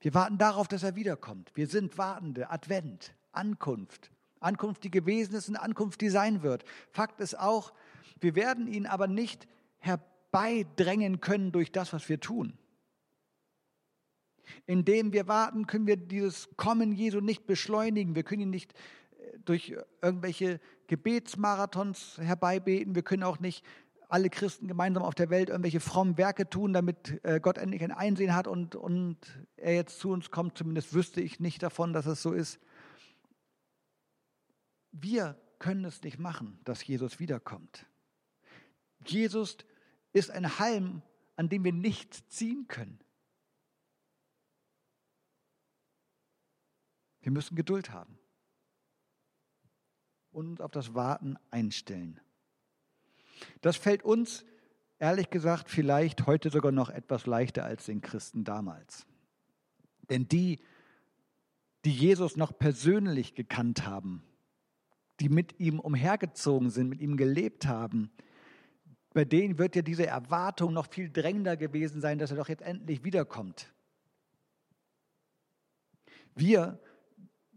Wir 0.00 0.14
warten 0.14 0.38
darauf, 0.38 0.68
dass 0.68 0.82
er 0.82 0.96
wiederkommt. 0.96 1.50
Wir 1.54 1.66
sind 1.66 1.98
Wartende, 1.98 2.50
Advent, 2.50 3.14
Ankunft. 3.32 4.10
Ankunft, 4.40 4.84
die 4.84 4.90
gewesen 4.90 5.34
ist 5.34 5.48
und 5.48 5.56
Ankunft, 5.56 6.00
die 6.00 6.08
sein 6.08 6.42
wird. 6.42 6.64
Fakt 6.90 7.20
ist 7.20 7.38
auch, 7.38 7.72
wir 8.20 8.34
werden 8.34 8.66
ihn 8.66 8.86
aber 8.86 9.08
nicht 9.08 9.48
herbeidrängen 9.78 11.20
können 11.20 11.52
durch 11.52 11.72
das, 11.72 11.92
was 11.92 12.08
wir 12.08 12.20
tun. 12.20 12.56
Indem 14.66 15.12
wir 15.12 15.28
warten, 15.28 15.66
können 15.66 15.86
wir 15.86 15.96
dieses 15.96 16.48
Kommen 16.56 16.92
Jesu 16.92 17.20
nicht 17.20 17.46
beschleunigen. 17.46 18.14
Wir 18.14 18.22
können 18.22 18.42
ihn 18.42 18.50
nicht 18.50 18.72
äh, 18.72 19.38
durch 19.44 19.76
irgendwelche 20.02 20.60
Gebetsmarathons 20.86 22.18
herbeibeten. 22.18 22.94
Wir 22.94 23.02
können 23.02 23.22
auch 23.22 23.40
nicht 23.40 23.64
alle 24.08 24.30
Christen 24.30 24.68
gemeinsam 24.68 25.02
auf 25.02 25.14
der 25.14 25.30
Welt 25.30 25.50
irgendwelche 25.50 25.80
frommen 25.80 26.16
Werke 26.16 26.48
tun, 26.48 26.72
damit 26.72 27.20
äh, 27.24 27.40
Gott 27.40 27.58
endlich 27.58 27.84
ein 27.84 27.92
Einsehen 27.92 28.34
hat 28.34 28.46
und, 28.46 28.74
und 28.74 29.18
er 29.56 29.74
jetzt 29.74 30.00
zu 30.00 30.10
uns 30.10 30.30
kommt. 30.30 30.56
Zumindest 30.56 30.94
wüsste 30.94 31.20
ich 31.20 31.40
nicht 31.40 31.62
davon, 31.62 31.92
dass 31.92 32.06
es 32.06 32.22
so 32.22 32.32
ist. 32.32 32.58
Wir 34.92 35.38
können 35.58 35.84
es 35.84 36.02
nicht 36.02 36.18
machen, 36.18 36.58
dass 36.64 36.86
Jesus 36.86 37.20
wiederkommt. 37.20 37.86
Jesus 39.04 39.58
ist 40.12 40.30
ein 40.30 40.58
Halm, 40.58 41.02
an 41.36 41.48
dem 41.48 41.64
wir 41.64 41.72
nichts 41.72 42.26
ziehen 42.28 42.66
können. 42.66 42.98
Wir 47.28 47.32
müssen 47.32 47.56
Geduld 47.56 47.90
haben 47.90 48.18
und 50.30 50.48
uns 50.48 50.62
auf 50.62 50.70
das 50.70 50.94
Warten 50.94 51.36
einstellen. 51.50 52.18
Das 53.60 53.76
fällt 53.76 54.02
uns, 54.02 54.46
ehrlich 54.98 55.28
gesagt, 55.28 55.68
vielleicht 55.68 56.26
heute 56.26 56.48
sogar 56.48 56.72
noch 56.72 56.88
etwas 56.88 57.26
leichter 57.26 57.66
als 57.66 57.84
den 57.84 58.00
Christen 58.00 58.44
damals. 58.44 59.04
Denn 60.08 60.26
die, 60.26 60.60
die 61.84 61.92
Jesus 61.92 62.38
noch 62.38 62.58
persönlich 62.58 63.34
gekannt 63.34 63.84
haben, 63.84 64.22
die 65.20 65.28
mit 65.28 65.60
ihm 65.60 65.80
umhergezogen 65.80 66.70
sind, 66.70 66.88
mit 66.88 67.02
ihm 67.02 67.18
gelebt 67.18 67.66
haben, 67.66 68.10
bei 69.12 69.26
denen 69.26 69.58
wird 69.58 69.76
ja 69.76 69.82
diese 69.82 70.06
Erwartung 70.06 70.72
noch 70.72 70.88
viel 70.88 71.10
drängender 71.10 71.58
gewesen 71.58 72.00
sein, 72.00 72.18
dass 72.18 72.30
er 72.30 72.38
doch 72.38 72.48
jetzt 72.48 72.62
endlich 72.62 73.04
wiederkommt. 73.04 73.70
Wir, 76.34 76.80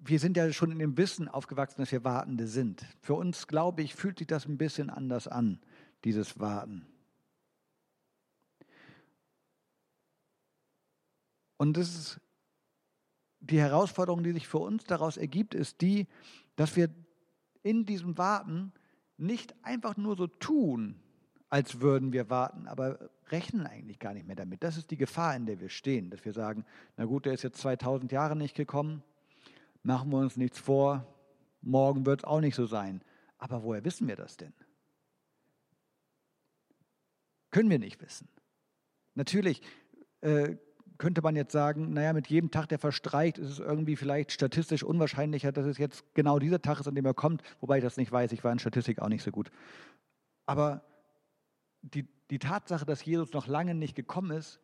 wir 0.04 0.20
sind 0.20 0.36
ja 0.36 0.52
schon 0.52 0.72
in 0.72 0.80
dem 0.80 0.98
Wissen 0.98 1.28
aufgewachsen, 1.28 1.82
dass 1.82 1.92
wir 1.92 2.04
Wartende 2.04 2.48
sind. 2.48 2.86
Für 3.02 3.14
uns, 3.14 3.48
glaube 3.48 3.84
ich, 3.84 3.94
fühlt 3.96 4.18
sich 4.18 4.28
das 4.28 4.48
ein 4.48 4.58
bisschen 4.58 4.90
anders 4.90 5.28
an 5.28 5.60
dieses 6.04 6.40
Warten. 6.40 6.88
Und 11.58 11.78
das 11.78 11.90
ist 11.90 12.22
die 13.40 13.60
Herausforderung, 13.60 14.24
die 14.24 14.34
sich 14.34 14.48
für 14.48 14.58
uns 14.58 14.84
daraus 14.86 15.18
ergibt, 15.18 15.54
ist 15.54 15.82
die, 15.82 16.08
dass 16.56 16.76
wir 16.76 16.90
in 17.62 17.86
diesem 17.86 18.18
Warten 18.18 18.74
nicht 19.18 19.54
einfach 19.64 19.98
nur 19.98 20.18
so 20.18 20.26
tun, 20.26 21.00
als 21.50 21.80
würden 21.80 22.14
wir 22.14 22.32
warten, 22.32 22.68
aber 22.68 23.12
rechnen 23.28 23.68
eigentlich 23.68 24.00
gar 24.00 24.14
nicht 24.14 24.26
mehr 24.26 24.36
damit. 24.36 24.64
Das 24.64 24.78
ist 24.78 24.90
die 24.90 24.98
Gefahr, 24.98 25.36
in 25.36 25.46
der 25.46 25.60
wir 25.60 25.70
stehen, 25.70 26.10
dass 26.10 26.26
wir 26.26 26.34
sagen, 26.34 26.66
na 26.98 27.06
gut, 27.06 27.26
der 27.26 27.34
ist 27.34 27.44
jetzt 27.44 27.62
2000 27.62 28.12
Jahre 28.12 28.36
nicht 28.36 28.56
gekommen, 28.56 29.04
machen 29.84 30.12
wir 30.12 30.20
uns 30.20 30.38
nichts 30.38 30.60
vor, 30.60 31.06
morgen 31.62 32.06
wird 32.06 32.22
es 32.22 32.24
auch 32.26 32.42
nicht 32.42 32.56
so 32.56 32.66
sein. 32.66 33.04
Aber 33.38 33.64
woher 33.64 33.84
wissen 33.84 34.08
wir 34.08 34.16
das 34.16 34.38
denn? 34.38 34.54
Können 37.50 37.70
wir 37.70 37.80
nicht 37.80 38.02
wissen. 38.02 38.30
Natürlich 39.16 39.62
äh, 40.22 40.56
könnte 40.98 41.22
man 41.22 41.36
jetzt 41.36 41.52
sagen, 41.52 41.94
naja, 41.94 42.14
mit 42.14 42.28
jedem 42.28 42.52
Tag, 42.52 42.70
der 42.70 42.78
verstreicht, 42.80 43.40
ist 43.40 43.50
es 43.50 43.60
irgendwie 43.60 43.96
vielleicht 43.96 44.32
statistisch 44.32 44.84
unwahrscheinlicher, 44.84 45.52
dass 45.52 45.66
es 45.66 45.80
jetzt 45.80 46.06
genau 46.14 46.38
dieser 46.38 46.62
Tag 46.62 46.80
ist, 46.80 46.88
an 46.88 46.96
dem 46.96 47.06
er 47.06 47.16
kommt, 47.16 47.42
wobei 47.60 47.80
ich 47.80 47.84
das 47.84 47.98
nicht 47.98 48.12
weiß, 48.12 48.32
ich 48.32 48.44
war 48.44 48.52
in 48.52 48.60
Statistik 48.60 49.02
auch 49.02 49.10
nicht 49.10 49.24
so 49.24 49.32
gut. 49.32 49.52
Aber 50.46 50.86
die, 51.82 52.08
die 52.30 52.40
Tatsache, 52.40 52.86
dass 52.86 53.04
Jesus 53.04 53.34
noch 53.34 53.48
lange 53.48 53.74
nicht 53.74 53.96
gekommen 53.96 54.32
ist, 54.32 54.60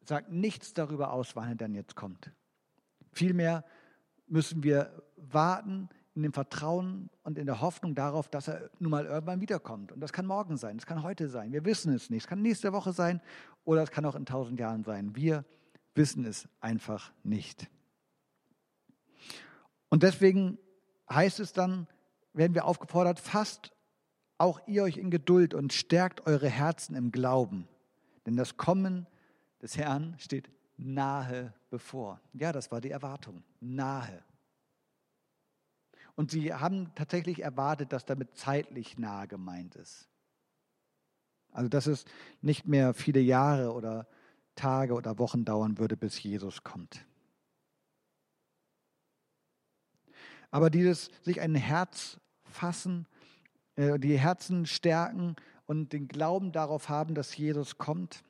sagt 0.00 0.32
nichts 0.32 0.74
darüber 0.74 1.12
aus, 1.12 1.36
wann 1.36 1.50
er 1.50 1.54
dann 1.54 1.74
jetzt 1.74 1.94
kommt. 1.94 2.32
Vielmehr 3.12 3.64
müssen 4.26 4.62
wir 4.62 5.02
warten, 5.16 5.88
in 6.14 6.22
dem 6.22 6.32
Vertrauen 6.32 7.10
und 7.24 7.38
in 7.38 7.46
der 7.46 7.60
Hoffnung 7.60 7.94
darauf, 7.94 8.28
dass 8.28 8.46
er 8.46 8.70
nun 8.78 8.90
mal 8.90 9.04
irgendwann 9.04 9.40
wiederkommt. 9.40 9.90
Und 9.90 10.00
das 10.00 10.12
kann 10.12 10.26
morgen 10.26 10.56
sein, 10.56 10.76
das 10.76 10.86
kann 10.86 11.02
heute 11.02 11.28
sein. 11.28 11.52
Wir 11.52 11.64
wissen 11.64 11.92
es 11.92 12.08
nicht. 12.08 12.22
Es 12.22 12.28
kann 12.28 12.40
nächste 12.40 12.72
Woche 12.72 12.92
sein 12.92 13.20
oder 13.64 13.82
es 13.82 13.90
kann 13.90 14.04
auch 14.04 14.14
in 14.14 14.24
tausend 14.24 14.60
Jahren 14.60 14.84
sein. 14.84 15.16
Wir 15.16 15.44
wissen 15.94 16.24
es 16.24 16.48
einfach 16.60 17.12
nicht. 17.24 17.68
Und 19.88 20.02
deswegen 20.02 20.58
heißt 21.10 21.40
es 21.40 21.52
dann, 21.52 21.88
werden 22.32 22.54
wir 22.54 22.64
aufgefordert, 22.64 23.18
fasst 23.18 23.72
auch 24.38 24.60
ihr 24.66 24.84
euch 24.84 24.96
in 24.96 25.10
Geduld 25.10 25.54
und 25.54 25.72
stärkt 25.72 26.26
eure 26.26 26.48
Herzen 26.48 26.94
im 26.94 27.10
Glauben. 27.10 27.68
Denn 28.26 28.36
das 28.36 28.56
Kommen 28.56 29.06
des 29.62 29.76
Herrn 29.76 30.14
steht 30.18 30.50
nahe 30.76 31.54
bevor. 31.70 32.20
Ja, 32.32 32.52
das 32.52 32.70
war 32.70 32.80
die 32.80 32.90
Erwartung, 32.90 33.42
nahe. 33.60 34.22
Und 36.16 36.30
sie 36.30 36.52
haben 36.52 36.94
tatsächlich 36.94 37.42
erwartet, 37.42 37.92
dass 37.92 38.04
damit 38.04 38.36
zeitlich 38.36 38.98
nahe 38.98 39.26
gemeint 39.26 39.74
ist. 39.74 40.08
Also 41.50 41.68
dass 41.68 41.86
es 41.86 42.04
nicht 42.40 42.66
mehr 42.66 42.94
viele 42.94 43.20
Jahre 43.20 43.72
oder 43.72 44.06
Tage 44.54 44.94
oder 44.94 45.18
Wochen 45.18 45.44
dauern 45.44 45.78
würde, 45.78 45.96
bis 45.96 46.22
Jesus 46.22 46.62
kommt. 46.62 47.04
Aber 50.50 50.70
dieses 50.70 51.10
sich 51.22 51.40
ein 51.40 51.56
Herz 51.56 52.18
fassen, 52.44 53.08
äh, 53.74 53.98
die 53.98 54.16
Herzen 54.16 54.66
stärken 54.66 55.34
und 55.66 55.92
den 55.92 56.06
Glauben 56.06 56.52
darauf 56.52 56.88
haben, 56.88 57.14
dass 57.14 57.36
Jesus 57.36 57.78
kommt, 57.78 58.22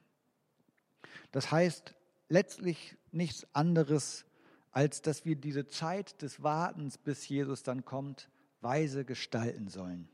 das 1.32 1.50
heißt 1.50 1.94
letztlich 2.28 2.96
nichts 3.12 3.46
anderes, 3.52 4.24
als 4.70 5.02
dass 5.02 5.24
wir 5.24 5.36
diese 5.36 5.66
Zeit 5.66 6.20
des 6.22 6.42
Wartens, 6.42 6.98
bis 6.98 7.28
Jesus 7.28 7.62
dann 7.62 7.84
kommt, 7.84 8.28
weise 8.60 9.04
gestalten 9.04 9.68
sollen. 9.68 10.08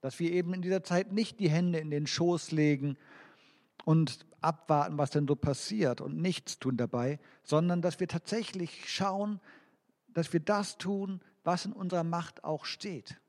Dass 0.00 0.18
wir 0.18 0.32
eben 0.32 0.52
in 0.54 0.62
dieser 0.62 0.82
Zeit 0.82 1.12
nicht 1.12 1.38
die 1.38 1.50
Hände 1.50 1.78
in 1.78 1.90
den 1.90 2.06
Schoß 2.06 2.50
legen 2.50 2.96
und 3.84 4.26
abwarten, 4.40 4.98
was 4.98 5.10
denn 5.10 5.28
so 5.28 5.36
passiert 5.36 6.00
und 6.00 6.16
nichts 6.16 6.58
tun 6.58 6.76
dabei, 6.76 7.20
sondern 7.44 7.82
dass 7.82 8.00
wir 8.00 8.08
tatsächlich 8.08 8.88
schauen, 8.92 9.40
dass 10.08 10.32
wir 10.32 10.40
das 10.40 10.78
tun, 10.78 11.20
was 11.44 11.66
in 11.66 11.72
unserer 11.72 12.04
Macht 12.04 12.44
auch 12.44 12.64
steht. 12.64 13.20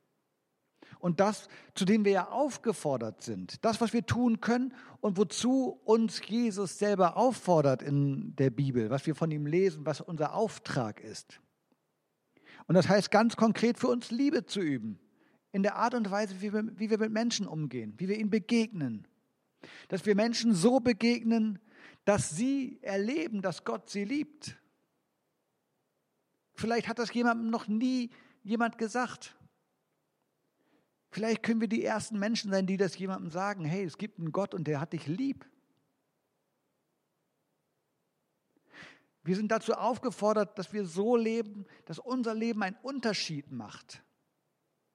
Und 1.00 1.20
das, 1.20 1.48
zu 1.76 1.86
dem 1.86 2.06
wir 2.06 2.12
ja 2.12 2.30
aufgefordert 2.30 3.22
sind, 3.22 3.64
das, 3.66 3.82
was 3.82 3.94
wir 3.94 4.06
tun 4.06 4.42
können 4.42 4.74
und 5.02 5.18
wozu 5.18 5.80
uns 5.84 6.22
Jesus 6.26 6.80
selber 6.80 7.18
auffordert 7.18 7.82
in 7.82 8.36
der 8.36 8.50
Bibel, 8.50 8.90
was 8.90 9.06
wir 9.06 9.16
von 9.16 9.32
ihm 9.32 9.46
lesen, 9.46 9.86
was 9.86 10.02
unser 10.02 10.34
Auftrag 10.34 11.02
ist. 11.02 11.40
Und 12.68 12.76
das 12.76 12.88
heißt 12.88 13.12
ganz 13.12 13.36
konkret 13.36 13.80
für 13.80 13.88
uns 13.88 14.12
Liebe 14.12 14.46
zu 14.46 14.62
üben, 14.62 15.00
in 15.52 15.64
der 15.64 15.76
Art 15.76 15.94
und 15.94 16.10
Weise, 16.10 16.42
wie 16.42 16.54
wir, 16.54 16.98
mit 16.98 17.12
Menschen 17.12 17.48
umgehen, 17.48 17.94
wie 17.98 18.08
wir 18.08 18.18
ihnen 18.18 18.30
begegnen. 18.30 19.08
Dass 19.88 20.06
wir 20.06 20.16
Menschen 20.16 20.54
so 20.54 20.80
begegnen, 20.80 21.60
dass 22.06 22.32
sie 22.32 22.80
erleben, 22.82 23.42
dass 23.42 23.64
Gott 23.64 23.90
sie 23.90 24.04
liebt. 24.04 24.58
Vielleicht 26.54 26.88
hat 26.88 27.00
das 27.00 27.14
jemandem 27.14 27.50
noch 27.50 27.68
nie 27.68 28.10
jemand 28.44 28.78
gesagt. 28.78 29.36
Vielleicht 31.14 31.44
können 31.44 31.62
wir 31.62 31.68
die 31.68 31.86
ersten 31.86 32.18
Menschen 32.18 32.50
sein, 32.50 32.66
die 32.66 32.76
das 32.76 32.98
jemandem 32.98 33.30
sagen, 33.30 33.66
hey, 33.66 33.84
es 33.84 34.00
gibt 34.00 34.18
einen 34.18 34.32
Gott 34.32 34.56
und 34.56 34.66
der 34.66 34.82
hat 34.82 34.94
dich 34.94 35.06
lieb. 35.06 35.46
Wir 39.24 39.36
sind 39.36 39.52
dazu 39.52 39.74
aufgefordert, 39.74 40.58
dass 40.58 40.74
wir 40.74 40.86
so 40.86 41.16
leben, 41.16 41.68
dass 41.86 42.00
unser 42.00 42.34
Leben 42.34 42.64
einen 42.64 42.78
Unterschied 42.82 43.52
macht. 43.52 44.04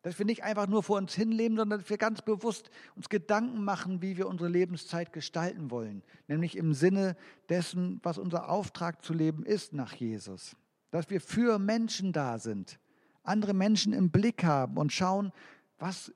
Dass 0.03 0.19
wir 0.19 0.27
nicht 0.27 0.43
einfach 0.43 0.67
nur 0.67 0.83
vor 0.83 0.99
uns 0.99 1.15
hinleben, 1.15 1.57
sondern 1.57 1.79
dass 1.79 1.89
wir 1.89 1.99
ganz 1.99 2.21
bewusst 2.21 2.69
uns 2.97 3.09
Gedanken 3.09 3.63
machen, 3.63 4.03
wie 4.03 4.17
wir 4.17 4.27
unsere 4.27 4.51
Lebenszeit 4.51 5.13
gestalten 5.13 5.71
wollen. 5.71 6.03
Nämlich 6.27 6.57
im 6.57 6.75
Sinne 6.75 7.17
dessen, 7.49 8.01
was 8.03 8.19
unser 8.19 8.49
Auftrag 8.49 9.05
zu 9.05 9.15
leben 9.15 9.47
ist 9.47 9.73
nach 9.73 9.95
Jesus. 9.95 10.57
Dass 10.91 11.11
wir 11.11 11.21
für 11.21 11.61
Menschen 11.61 12.13
da 12.13 12.41
sind, 12.41 12.81
andere 13.23 13.55
Menschen 13.55 13.93
im 13.93 14.11
Blick 14.11 14.43
haben 14.43 14.79
und 14.79 14.93
schauen, 14.93 15.33
was 15.79 16.13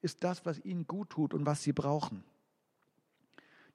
ist 0.00 0.22
das, 0.22 0.44
was 0.44 0.64
ihnen 0.64 0.86
gut 0.86 1.10
tut 1.10 1.34
und 1.34 1.46
was 1.46 1.62
sie 1.62 1.72
brauchen. 1.72 2.24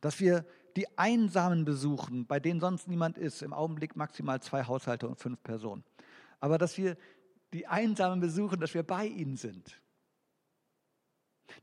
Dass 0.02 0.20
wir 0.20 0.46
die 0.76 0.88
Einsamen 0.98 1.66
besuchen, 1.66 2.26
bei 2.26 2.40
denen 2.40 2.60
sonst 2.60 2.88
niemand 2.88 3.18
ist, 3.18 3.42
im 3.42 3.54
Augenblick 3.54 3.96
maximal 3.96 4.42
zwei 4.42 4.64
Haushalte 4.66 5.08
und 5.08 5.18
fünf 5.18 5.42
Personen. 5.44 5.84
Aber 6.40 6.58
dass 6.58 6.78
wir 6.78 6.98
die 7.54 7.68
Einsamen 7.68 8.20
besuchen, 8.20 8.60
dass 8.60 8.74
wir 8.74 8.84
bei 8.84 9.08
ihnen 9.08 9.36
sind. 9.36 9.82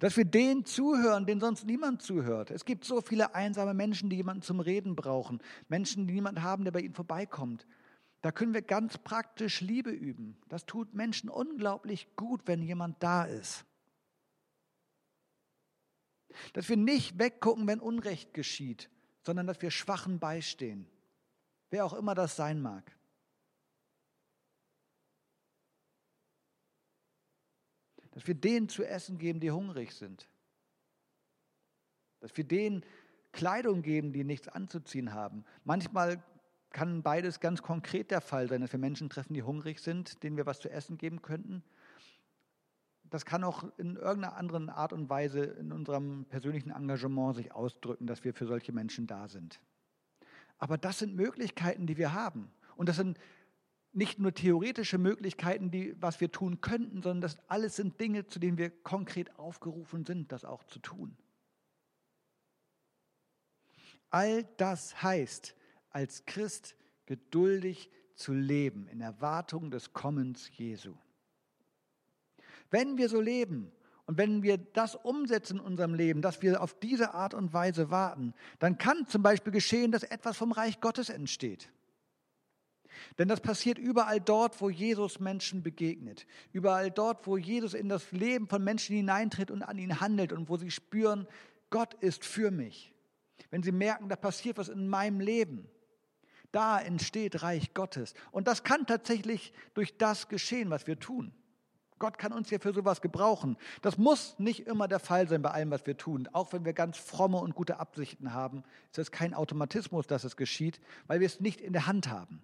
Dass 0.00 0.16
wir 0.16 0.24
denen 0.24 0.64
zuhören, 0.64 1.26
denen 1.26 1.40
sonst 1.40 1.64
niemand 1.64 2.02
zuhört. 2.02 2.50
Es 2.50 2.64
gibt 2.64 2.84
so 2.84 3.00
viele 3.00 3.34
einsame 3.34 3.72
Menschen, 3.72 4.10
die 4.10 4.16
jemanden 4.16 4.42
zum 4.42 4.58
Reden 4.58 4.96
brauchen. 4.96 5.40
Menschen, 5.68 6.08
die 6.08 6.14
niemanden 6.14 6.42
haben, 6.42 6.64
der 6.64 6.72
bei 6.72 6.80
ihnen 6.80 6.94
vorbeikommt. 6.94 7.66
Da 8.20 8.32
können 8.32 8.54
wir 8.54 8.62
ganz 8.62 8.98
praktisch 8.98 9.60
Liebe 9.60 9.90
üben. 9.90 10.36
Das 10.48 10.66
tut 10.66 10.94
Menschen 10.94 11.30
unglaublich 11.30 12.08
gut, 12.16 12.42
wenn 12.46 12.62
jemand 12.62 13.00
da 13.00 13.24
ist. 13.24 13.64
Dass 16.52 16.68
wir 16.68 16.76
nicht 16.76 17.18
weggucken, 17.18 17.66
wenn 17.66 17.80
Unrecht 17.80 18.34
geschieht, 18.34 18.90
sondern 19.22 19.46
dass 19.46 19.60
wir 19.62 19.70
Schwachen 19.70 20.18
beistehen. 20.18 20.86
Wer 21.70 21.84
auch 21.84 21.94
immer 21.94 22.14
das 22.14 22.36
sein 22.36 22.60
mag. 22.60 22.96
Dass 28.12 28.26
wir 28.26 28.34
denen 28.34 28.68
zu 28.68 28.84
essen 28.84 29.18
geben, 29.18 29.40
die 29.40 29.50
hungrig 29.50 29.92
sind. 29.92 30.28
Dass 32.20 32.36
wir 32.36 32.44
denen 32.44 32.84
Kleidung 33.32 33.82
geben, 33.82 34.12
die 34.12 34.24
nichts 34.24 34.48
anzuziehen 34.48 35.12
haben. 35.12 35.44
Manchmal 35.64 36.22
kann 36.70 37.02
beides 37.02 37.40
ganz 37.40 37.62
konkret 37.62 38.10
der 38.10 38.20
Fall 38.20 38.48
sein, 38.48 38.60
dass 38.60 38.72
wir 38.72 38.78
Menschen 38.78 39.10
treffen, 39.10 39.34
die 39.34 39.42
hungrig 39.42 39.80
sind, 39.80 40.22
denen 40.22 40.36
wir 40.36 40.46
was 40.46 40.60
zu 40.60 40.70
essen 40.70 40.98
geben 40.98 41.22
könnten. 41.22 41.62
Das 43.16 43.24
kann 43.24 43.44
auch 43.44 43.64
in 43.78 43.96
irgendeiner 43.96 44.36
anderen 44.36 44.68
Art 44.68 44.92
und 44.92 45.08
Weise 45.08 45.42
in 45.42 45.72
unserem 45.72 46.26
persönlichen 46.26 46.68
Engagement 46.68 47.34
sich 47.34 47.50
ausdrücken, 47.50 48.06
dass 48.06 48.24
wir 48.24 48.34
für 48.34 48.44
solche 48.44 48.72
Menschen 48.72 49.06
da 49.06 49.26
sind. 49.26 49.58
Aber 50.58 50.76
das 50.76 50.98
sind 50.98 51.16
Möglichkeiten, 51.16 51.86
die 51.86 51.96
wir 51.96 52.12
haben. 52.12 52.50
Und 52.76 52.90
das 52.90 52.96
sind 52.96 53.18
nicht 53.94 54.18
nur 54.18 54.34
theoretische 54.34 54.98
Möglichkeiten, 54.98 55.70
die, 55.70 55.96
was 55.98 56.20
wir 56.20 56.30
tun 56.30 56.60
könnten, 56.60 57.00
sondern 57.00 57.22
das 57.22 57.38
alles 57.48 57.76
sind 57.76 57.98
Dinge, 57.98 58.26
zu 58.26 58.38
denen 58.38 58.58
wir 58.58 58.68
konkret 58.68 59.38
aufgerufen 59.38 60.04
sind, 60.04 60.30
das 60.30 60.44
auch 60.44 60.64
zu 60.64 60.78
tun. 60.78 61.16
All 64.10 64.44
das 64.58 65.02
heißt, 65.02 65.56
als 65.88 66.26
Christ 66.26 66.76
geduldig 67.06 67.90
zu 68.14 68.34
leben 68.34 68.88
in 68.88 69.00
Erwartung 69.00 69.70
des 69.70 69.94
Kommens 69.94 70.50
Jesu. 70.58 70.92
Wenn 72.70 72.98
wir 72.98 73.08
so 73.08 73.20
leben 73.20 73.72
und 74.06 74.18
wenn 74.18 74.42
wir 74.42 74.58
das 74.58 74.94
umsetzen 74.94 75.58
in 75.58 75.64
unserem 75.64 75.94
Leben, 75.94 76.22
dass 76.22 76.42
wir 76.42 76.62
auf 76.62 76.78
diese 76.78 77.14
Art 77.14 77.34
und 77.34 77.52
Weise 77.52 77.90
warten, 77.90 78.34
dann 78.58 78.78
kann 78.78 79.06
zum 79.06 79.22
Beispiel 79.22 79.52
geschehen, 79.52 79.92
dass 79.92 80.02
etwas 80.02 80.36
vom 80.36 80.52
Reich 80.52 80.80
Gottes 80.80 81.08
entsteht. 81.08 81.70
Denn 83.18 83.28
das 83.28 83.40
passiert 83.40 83.78
überall 83.78 84.20
dort, 84.20 84.60
wo 84.60 84.70
Jesus 84.70 85.20
Menschen 85.20 85.62
begegnet. 85.62 86.26
Überall 86.52 86.90
dort, 86.90 87.26
wo 87.26 87.36
Jesus 87.36 87.74
in 87.74 87.88
das 87.88 88.10
Leben 88.12 88.48
von 88.48 88.62
Menschen 88.64 88.96
hineintritt 88.96 89.50
und 89.50 89.62
an 89.62 89.78
ihnen 89.78 90.00
handelt 90.00 90.32
und 90.32 90.48
wo 90.48 90.56
sie 90.56 90.70
spüren, 90.70 91.26
Gott 91.70 91.94
ist 91.94 92.24
für 92.24 92.50
mich. 92.50 92.92
Wenn 93.50 93.62
sie 93.62 93.72
merken, 93.72 94.08
da 94.08 94.16
passiert 94.16 94.58
was 94.58 94.68
in 94.68 94.88
meinem 94.88 95.20
Leben. 95.20 95.68
Da 96.52 96.80
entsteht 96.80 97.42
Reich 97.42 97.74
Gottes. 97.74 98.14
Und 98.30 98.48
das 98.48 98.64
kann 98.64 98.86
tatsächlich 98.86 99.52
durch 99.74 99.98
das 99.98 100.28
geschehen, 100.28 100.70
was 100.70 100.86
wir 100.86 100.98
tun. 100.98 101.32
Gott 101.98 102.18
kann 102.18 102.32
uns 102.32 102.50
ja 102.50 102.58
für 102.58 102.72
sowas 102.72 103.00
gebrauchen. 103.00 103.56
Das 103.80 103.96
muss 103.96 104.38
nicht 104.38 104.66
immer 104.66 104.88
der 104.88 104.98
Fall 104.98 105.28
sein 105.28 105.42
bei 105.42 105.50
allem, 105.50 105.70
was 105.70 105.86
wir 105.86 105.96
tun. 105.96 106.28
Auch 106.32 106.52
wenn 106.52 106.64
wir 106.64 106.72
ganz 106.72 106.98
fromme 106.98 107.38
und 107.38 107.54
gute 107.54 107.80
Absichten 107.80 108.34
haben, 108.34 108.64
ist 108.90 108.98
es 108.98 109.10
kein 109.10 109.34
Automatismus, 109.34 110.06
dass 110.06 110.24
es 110.24 110.36
geschieht, 110.36 110.80
weil 111.06 111.20
wir 111.20 111.26
es 111.26 111.40
nicht 111.40 111.60
in 111.60 111.72
der 111.72 111.86
Hand 111.86 112.08
haben, 112.08 112.42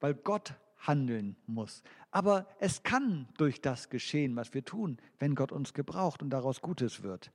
weil 0.00 0.14
Gott 0.14 0.54
handeln 0.78 1.36
muss. 1.46 1.82
Aber 2.10 2.46
es 2.58 2.82
kann 2.82 3.28
durch 3.36 3.60
das 3.60 3.88
geschehen, 3.88 4.36
was 4.36 4.54
wir 4.54 4.64
tun, 4.64 4.98
wenn 5.18 5.34
Gott 5.34 5.52
uns 5.52 5.74
gebraucht 5.74 6.22
und 6.22 6.30
daraus 6.30 6.60
Gutes 6.60 7.02
wird. 7.02 7.32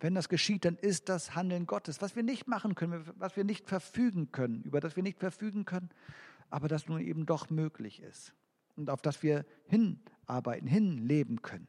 Wenn 0.00 0.14
das 0.14 0.28
geschieht, 0.28 0.64
dann 0.64 0.76
ist 0.76 1.08
das 1.08 1.34
Handeln 1.34 1.66
Gottes, 1.66 2.00
was 2.00 2.16
wir 2.16 2.22
nicht 2.22 2.46
machen 2.46 2.74
können, 2.74 3.04
was 3.16 3.36
wir 3.36 3.44
nicht 3.44 3.66
verfügen 3.66 4.30
können, 4.30 4.62
über 4.62 4.80
das 4.80 4.94
wir 4.94 5.02
nicht 5.02 5.18
verfügen 5.18 5.64
können, 5.64 5.90
aber 6.50 6.68
das 6.68 6.86
nun 6.86 7.00
eben 7.00 7.26
doch 7.26 7.50
möglich 7.50 8.00
ist 8.00 8.32
und 8.78 8.90
auf 8.90 9.02
das 9.02 9.22
wir 9.22 9.44
hinarbeiten, 9.66 10.66
hinleben 10.66 11.42
können. 11.42 11.68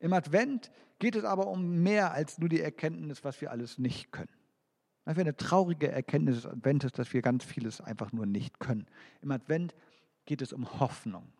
Im 0.00 0.12
Advent 0.12 0.70
geht 0.98 1.16
es 1.16 1.24
aber 1.24 1.48
um 1.48 1.82
mehr 1.82 2.12
als 2.12 2.38
nur 2.38 2.48
die 2.48 2.60
Erkenntnis, 2.60 3.24
was 3.24 3.40
wir 3.40 3.50
alles 3.50 3.78
nicht 3.78 4.12
können. 4.12 4.32
Das 5.04 5.16
wäre 5.16 5.26
eine 5.26 5.36
traurige 5.36 5.90
Erkenntnis 5.90 6.36
des 6.36 6.46
Adventes, 6.46 6.92
dass 6.92 7.12
wir 7.12 7.20
ganz 7.20 7.44
vieles 7.44 7.80
einfach 7.80 8.12
nur 8.12 8.24
nicht 8.24 8.58
können. 8.58 8.86
Im 9.20 9.30
Advent 9.30 9.74
geht 10.24 10.40
es 10.40 10.52
um 10.52 10.80
Hoffnung. 10.80 11.30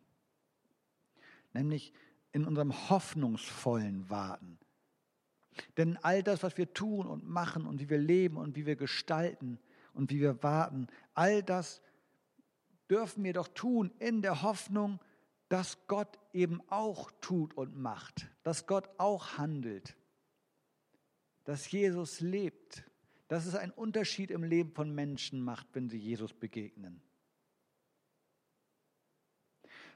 Nämlich 1.55 1.95
in 2.33 2.45
unserem 2.45 2.91
hoffnungsvollen 2.91 4.11
Warten. 4.11 4.59
Denn 5.77 5.97
all 6.03 6.23
das, 6.23 6.43
was 6.43 6.59
wir 6.59 6.75
tun 6.75 7.07
und 7.07 7.27
machen 7.27 7.65
und 7.65 7.81
wie 7.81 7.89
wir 7.89 7.99
leben 7.99 8.37
und 8.37 8.57
wie 8.57 8.67
wir 8.67 8.77
gestalten 8.77 9.61
und 9.95 10.11
wie 10.11 10.21
wir 10.21 10.43
warten, 10.43 10.89
all 11.15 11.43
das 11.43 11.81
dürfen 12.91 13.25
wir 13.25 13.33
doch 13.33 13.49
tun 13.49 13.93
in 13.99 14.23
der 14.23 14.43
Hoffnung, 14.43 15.01
dass 15.49 15.87
Gott 15.87 16.19
eben 16.33 16.61
auch 16.69 17.11
tut 17.21 17.55
und 17.55 17.77
macht, 17.77 18.29
dass 18.43 18.67
Gott 18.67 18.89
auch 18.99 19.39
handelt, 19.39 19.97
dass 21.45 21.71
Jesus 21.71 22.21
lebt, 22.21 22.85
dass 23.29 23.47
es 23.47 23.55
einen 23.55 23.73
Unterschied 23.73 24.31
im 24.31 24.43
Leben 24.43 24.73
von 24.73 24.95
Menschen 24.95 25.43
macht, 25.43 25.69
wenn 25.73 25.89
sie 25.89 25.99
Jesus 25.99 26.33
begegnen. 26.33 27.03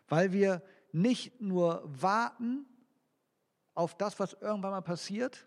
Weil 0.06 0.32
wir 0.32 0.62
nicht 0.92 1.40
nur 1.40 1.82
warten 1.84 2.66
auf 3.74 3.96
das, 3.96 4.18
was 4.18 4.32
irgendwann 4.34 4.70
mal 4.70 4.80
passiert, 4.80 5.46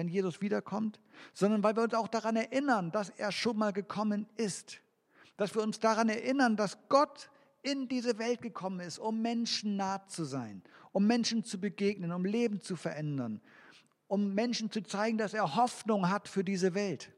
wenn 0.00 0.08
Jesus 0.08 0.40
wiederkommt, 0.40 0.98
sondern 1.34 1.62
weil 1.62 1.76
wir 1.76 1.82
uns 1.82 1.92
auch 1.92 2.08
daran 2.08 2.34
erinnern, 2.34 2.90
dass 2.90 3.10
er 3.10 3.30
schon 3.32 3.58
mal 3.58 3.70
gekommen 3.70 4.26
ist. 4.36 4.80
Dass 5.36 5.54
wir 5.54 5.62
uns 5.62 5.78
daran 5.78 6.08
erinnern, 6.08 6.56
dass 6.56 6.78
Gott 6.88 7.28
in 7.60 7.86
diese 7.86 8.18
Welt 8.18 8.40
gekommen 8.40 8.80
ist, 8.80 8.98
um 8.98 9.20
Menschen 9.20 9.76
nah 9.76 10.06
zu 10.06 10.24
sein, 10.24 10.62
um 10.92 11.06
Menschen 11.06 11.44
zu 11.44 11.60
begegnen, 11.60 12.12
um 12.12 12.24
Leben 12.24 12.62
zu 12.62 12.76
verändern, 12.76 13.42
um 14.08 14.32
Menschen 14.32 14.70
zu 14.70 14.82
zeigen, 14.82 15.18
dass 15.18 15.34
er 15.34 15.54
Hoffnung 15.54 16.08
hat 16.08 16.28
für 16.28 16.44
diese 16.44 16.74
Welt. 16.74 17.12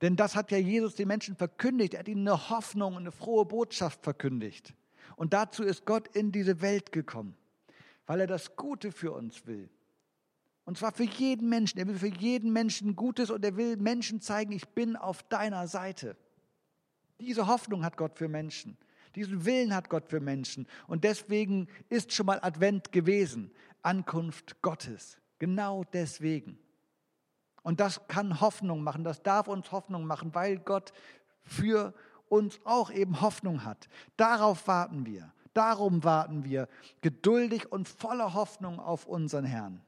Denn 0.00 0.16
das 0.16 0.36
hat 0.36 0.50
ja 0.50 0.56
Jesus 0.56 0.94
den 0.94 1.08
Menschen 1.08 1.36
verkündigt. 1.36 1.92
Er 1.92 2.00
hat 2.00 2.08
ihnen 2.08 2.26
eine 2.26 2.48
Hoffnung 2.48 2.94
und 2.94 3.02
eine 3.02 3.12
frohe 3.12 3.44
Botschaft 3.44 4.02
verkündigt. 4.02 4.72
Und 5.16 5.34
dazu 5.34 5.64
ist 5.64 5.84
Gott 5.84 6.08
in 6.16 6.32
diese 6.32 6.62
Welt 6.62 6.92
gekommen, 6.92 7.36
weil 8.06 8.20
er 8.20 8.26
das 8.26 8.56
Gute 8.56 8.90
für 8.90 9.12
uns 9.12 9.46
will. 9.46 9.68
Und 10.68 10.76
zwar 10.76 10.92
für 10.92 11.04
jeden 11.04 11.48
Menschen. 11.48 11.78
Er 11.78 11.88
will 11.88 11.98
für 11.98 12.14
jeden 12.14 12.52
Menschen 12.52 12.94
Gutes 12.94 13.30
und 13.30 13.42
er 13.42 13.56
will 13.56 13.78
Menschen 13.78 14.20
zeigen, 14.20 14.52
ich 14.52 14.68
bin 14.68 14.96
auf 14.96 15.22
deiner 15.22 15.66
Seite. 15.66 16.14
Diese 17.18 17.46
Hoffnung 17.46 17.86
hat 17.86 17.96
Gott 17.96 18.18
für 18.18 18.28
Menschen. 18.28 18.76
Diesen 19.14 19.46
Willen 19.46 19.74
hat 19.74 19.88
Gott 19.88 20.10
für 20.10 20.20
Menschen. 20.20 20.66
Und 20.86 21.04
deswegen 21.04 21.68
ist 21.88 22.12
schon 22.12 22.26
mal 22.26 22.38
Advent 22.42 22.92
gewesen. 22.92 23.50
Ankunft 23.80 24.60
Gottes. 24.60 25.16
Genau 25.38 25.84
deswegen. 25.94 26.58
Und 27.62 27.80
das 27.80 28.06
kann 28.06 28.38
Hoffnung 28.42 28.82
machen, 28.82 29.04
das 29.04 29.22
darf 29.22 29.48
uns 29.48 29.72
Hoffnung 29.72 30.04
machen, 30.04 30.34
weil 30.34 30.58
Gott 30.58 30.92
für 31.44 31.94
uns 32.28 32.60
auch 32.64 32.90
eben 32.90 33.22
Hoffnung 33.22 33.64
hat. 33.64 33.88
Darauf 34.18 34.68
warten 34.68 35.06
wir. 35.06 35.32
Darum 35.54 36.04
warten 36.04 36.44
wir 36.44 36.68
geduldig 37.00 37.72
und 37.72 37.88
voller 37.88 38.34
Hoffnung 38.34 38.78
auf 38.78 39.06
unseren 39.06 39.46
Herrn. 39.46 39.82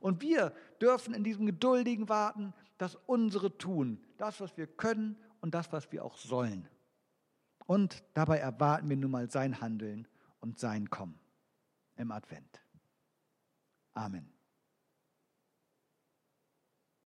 Und 0.00 0.22
wir 0.22 0.54
dürfen 0.80 1.14
in 1.14 1.24
diesem 1.24 1.46
geduldigen 1.46 2.08
Warten 2.08 2.54
das 2.78 2.96
unsere 3.06 3.56
tun, 3.58 4.00
das, 4.16 4.40
was 4.40 4.56
wir 4.56 4.66
können 4.66 5.16
und 5.40 5.54
das, 5.54 5.72
was 5.72 5.90
wir 5.92 6.04
auch 6.04 6.16
sollen. 6.16 6.68
Und 7.66 8.02
dabei 8.14 8.38
erwarten 8.38 8.88
wir 8.88 8.96
nun 8.96 9.10
mal 9.10 9.30
sein 9.30 9.60
Handeln 9.60 10.08
und 10.40 10.58
sein 10.58 10.88
Kommen 10.88 11.18
im 11.96 12.12
Advent. 12.12 12.62
Amen. 13.92 14.37